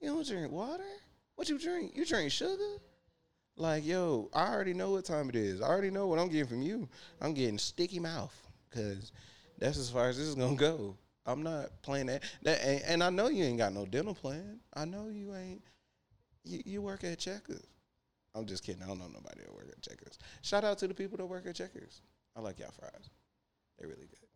[0.00, 0.84] You don't drink water.
[1.38, 1.92] What you drink?
[1.94, 2.78] You drink sugar?
[3.56, 5.60] Like, yo, I already know what time it is.
[5.60, 6.88] I already know what I'm getting from you.
[7.20, 8.34] I'm getting sticky mouth
[8.68, 9.12] because
[9.56, 10.96] that's as far as this is gonna go.
[11.24, 12.24] I'm not playing that.
[12.42, 14.58] That and, and I know you ain't got no dental plan.
[14.74, 15.62] I know you ain't.
[16.42, 17.68] You, you work at Checkers.
[18.34, 18.82] I'm just kidding.
[18.82, 20.18] I don't know nobody that work at Checkers.
[20.42, 22.02] Shout out to the people that work at Checkers.
[22.34, 23.10] I like y'all fries.
[23.78, 24.28] They're really good.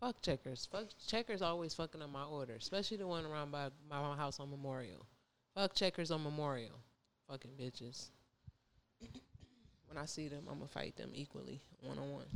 [0.00, 0.68] Fuck checkers.
[0.70, 4.50] Fuck checkers always fucking up my order, especially the one around by my house on
[4.50, 5.06] Memorial.
[5.54, 6.80] Fuck checkers on Memorial.
[7.30, 8.08] Fucking bitches.
[9.00, 12.26] when I see them, I'm gonna fight them equally, one on one.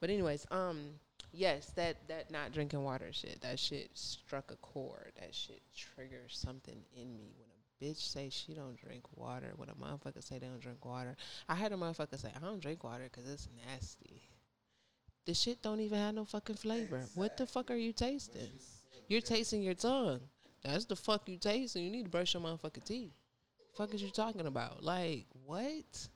[0.00, 0.80] But anyways, um,
[1.32, 5.12] yes, that that not drinking water shit, that shit struck a chord.
[5.20, 9.52] That shit triggers something in me when a bitch say she don't drink water.
[9.56, 11.16] When a motherfucker say they don't drink water,
[11.48, 14.22] I heard a motherfucker say I don't drink water because it's nasty.
[15.24, 17.04] The shit don't even have no fucking flavor.
[17.14, 18.50] What the fuck are you tasting?
[19.06, 20.20] You're tasting your tongue.
[20.64, 23.12] That's the fuck you taste, and you need to brush your motherfucking teeth.
[23.76, 24.82] Fuck is you talking about?
[24.82, 26.08] Like what?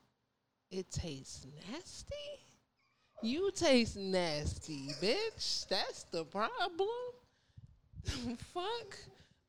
[0.71, 2.15] It tastes nasty.
[3.23, 5.67] You taste nasty, bitch.
[5.69, 6.89] That's the problem.
[8.53, 8.99] fuck.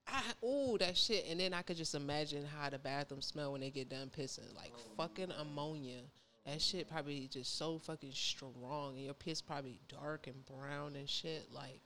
[0.08, 3.62] I oh that shit, and then I could just imagine how the bathroom smell when
[3.62, 6.00] they get done pissing, like fucking ammonia.
[6.46, 11.10] That shit probably just so fucking strong, and your piss probably dark and brown and
[11.10, 11.50] shit.
[11.54, 11.82] Like,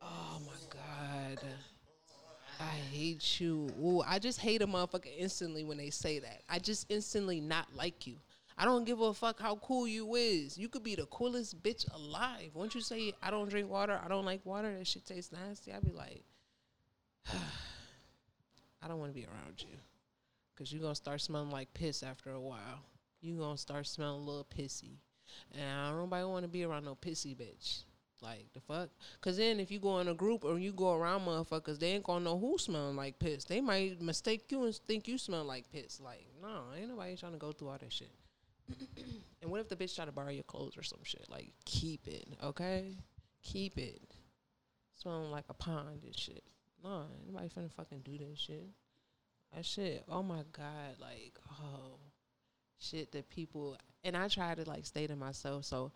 [0.00, 1.44] oh my god.
[2.60, 3.70] I hate you.
[3.80, 6.42] Ooh, I just hate a motherfucker instantly when they say that.
[6.48, 8.16] I just instantly not like you.
[8.60, 10.58] I don't give a fuck how cool you is.
[10.58, 12.50] You could be the coolest bitch alive.
[12.54, 15.72] Once you say I don't drink water, I don't like water, that shit tastes nasty.
[15.72, 16.24] I'd be like,
[18.82, 19.76] I don't want to be around you,
[20.56, 22.80] cause you gonna start smelling like piss after a while.
[23.20, 24.96] You gonna start smelling a little pissy,
[25.52, 27.82] and I don't nobody want to be around no pissy bitch.
[28.22, 28.90] Like the fuck?
[29.20, 32.04] Cause then if you go in a group or you go around motherfuckers, they ain't
[32.04, 33.44] gonna know who smelling like piss.
[33.44, 36.00] They might mistake you and think you smell like piss.
[36.00, 38.10] Like, no, ain't nobody trying to go through all that shit.
[39.42, 41.26] and what if the bitch try to borrow your clothes or some shit?
[41.30, 42.96] Like, keep it, okay?
[43.42, 44.02] Keep it.
[44.94, 46.42] Smelling like a pond and shit.
[46.82, 48.68] No, nobody finna fucking do that shit.
[49.54, 51.98] That shit, oh my god, like, oh,
[52.78, 55.64] shit that people, and I try to like stay to myself.
[55.64, 55.92] So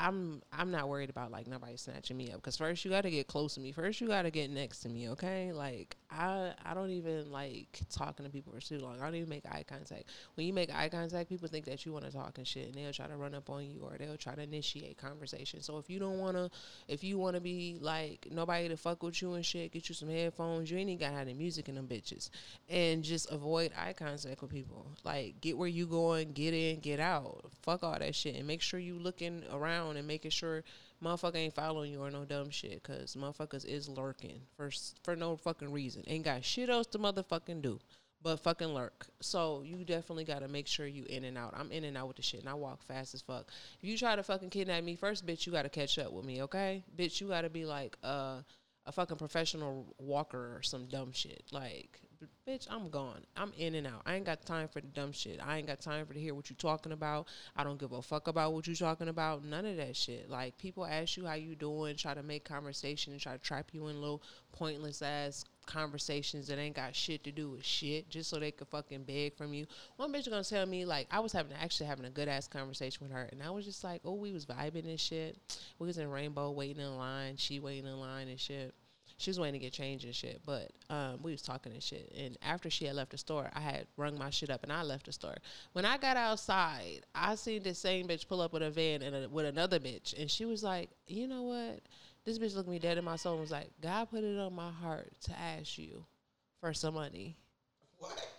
[0.00, 3.10] I'm I'm not worried about like nobody snatching me up because first you got to
[3.10, 3.72] get close to me.
[3.72, 5.08] First you got to get next to me.
[5.10, 9.00] Okay, like I I don't even like talking to people for too long.
[9.00, 10.04] I don't even make eye contact.
[10.34, 12.74] When you make eye contact, people think that you want to talk and shit, and
[12.74, 15.62] they'll try to run up on you or they'll try to initiate conversation.
[15.62, 16.48] So if you don't wanna,
[16.86, 20.10] if you wanna be like nobody to fuck with you and shit, get you some
[20.10, 20.70] headphones.
[20.70, 22.30] You ain't even got the music in them bitches,
[22.68, 24.86] and just avoid eye contact with people.
[25.02, 27.50] Like get where you going, get in, get out.
[27.62, 30.62] Fuck all that shit, and make sure you looking around and making sure
[31.02, 32.82] motherfucker ain't following you or no dumb shit.
[32.82, 34.70] Cause motherfuckers is lurking for
[35.02, 36.02] for no fucking reason.
[36.06, 37.78] Ain't got shit else to motherfucking do.
[38.20, 39.06] But fucking lurk.
[39.20, 41.54] So you definitely gotta make sure you in and out.
[41.56, 43.48] I'm in and out with the shit and I walk fast as fuck.
[43.80, 46.42] If you try to fucking kidnap me first, bitch, you gotta catch up with me,
[46.42, 46.84] okay?
[46.96, 48.42] Bitch, you gotta be like uh
[48.86, 51.44] a fucking professional walker or some dumb shit.
[51.52, 52.00] Like
[52.48, 53.22] bitch, I'm gone.
[53.36, 54.02] I'm in and out.
[54.06, 55.40] I ain't got time for the dumb shit.
[55.44, 57.28] I ain't got time for to hear what you talking about.
[57.56, 59.44] I don't give a fuck about what you talking about.
[59.44, 60.28] None of that shit.
[60.28, 63.68] Like people ask you how you doing, try to make conversation and try to trap
[63.72, 68.30] you in little pointless ass conversations that ain't got shit to do with shit, just
[68.30, 69.66] so they could fucking beg from you.
[69.96, 73.06] One bitch gonna tell me like I was having actually having a good ass conversation
[73.06, 75.36] with her, and I was just like, oh, we was vibing and shit.
[75.78, 78.74] We was in Rainbow waiting in line, she waiting in line and shit
[79.18, 80.40] She was waiting to get changed and shit.
[80.46, 82.12] But um, we was talking and shit.
[82.16, 84.82] And after she had left the store, I had rung my shit up and I
[84.82, 85.36] left the store.
[85.72, 89.14] When I got outside, I seen this same bitch pull up with a van and
[89.14, 91.80] a, with another bitch, and she was like, "You know what?"
[92.24, 94.54] This bitch looked me dead in my soul and was like, "God put it on
[94.54, 96.04] my heart to ask you
[96.60, 97.36] for some money."
[97.98, 98.37] What?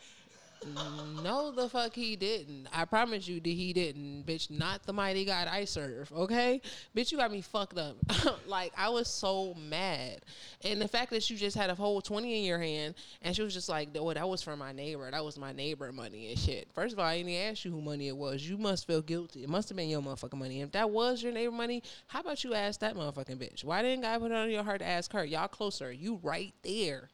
[1.23, 2.67] No, the fuck he didn't.
[2.73, 4.49] I promise you that he didn't, bitch.
[4.49, 6.61] Not the mighty God I serve, okay?
[6.95, 7.95] Bitch, you got me fucked up.
[8.47, 10.21] like, I was so mad.
[10.63, 13.41] And the fact that you just had a whole 20 in your hand and she
[13.41, 15.09] was just like, oh, that was for my neighbor.
[15.09, 16.67] That was my neighbor money and shit.
[16.73, 18.47] First of all, I didn't ask you who money it was.
[18.47, 19.43] You must feel guilty.
[19.43, 20.61] It must have been your motherfucking money.
[20.61, 23.63] If that was your neighbor money, how about you ask that motherfucking bitch?
[23.63, 25.23] Why didn't God put it on your heart to ask her?
[25.23, 25.91] Y'all closer.
[25.91, 27.09] You right there.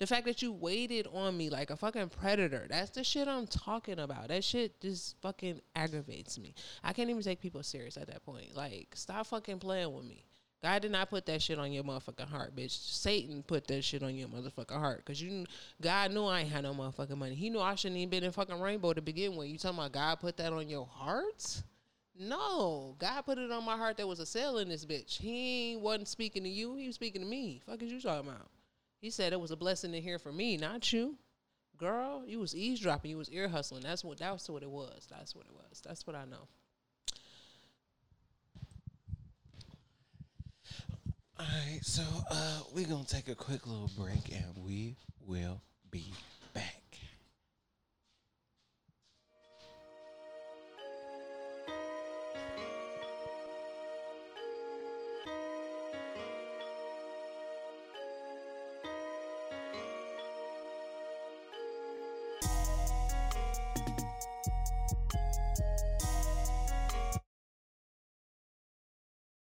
[0.00, 3.46] The fact that you waited on me like a fucking predator, that's the shit I'm
[3.46, 4.28] talking about.
[4.28, 6.54] That shit just fucking aggravates me.
[6.82, 8.56] I can't even take people serious at that point.
[8.56, 10.24] Like, stop fucking playing with me.
[10.62, 12.70] God did not put that shit on your motherfucking heart, bitch.
[12.70, 15.04] Satan put that shit on your motherfucking heart.
[15.04, 15.44] Cause you,
[15.82, 17.34] God knew I ain't had no motherfucking money.
[17.34, 19.48] He knew I shouldn't even been in fucking Rainbow to begin with.
[19.48, 21.62] You talking about God put that on your heart?
[22.18, 23.98] No, God put it on my heart.
[23.98, 25.18] There was a sale in this bitch.
[25.18, 26.76] He wasn't speaking to you.
[26.76, 27.60] He was speaking to me.
[27.66, 28.48] Fuck is you talking about?
[29.00, 31.16] He said it was a blessing to hear from me, not you.
[31.78, 33.82] Girl, you was eavesdropping, you was ear hustling.
[33.82, 35.06] That's what that's what it was.
[35.10, 35.80] That's what it was.
[35.82, 36.48] That's what I know.
[41.38, 44.96] All right, so uh, we're gonna take a quick little break, and we
[45.26, 46.12] will be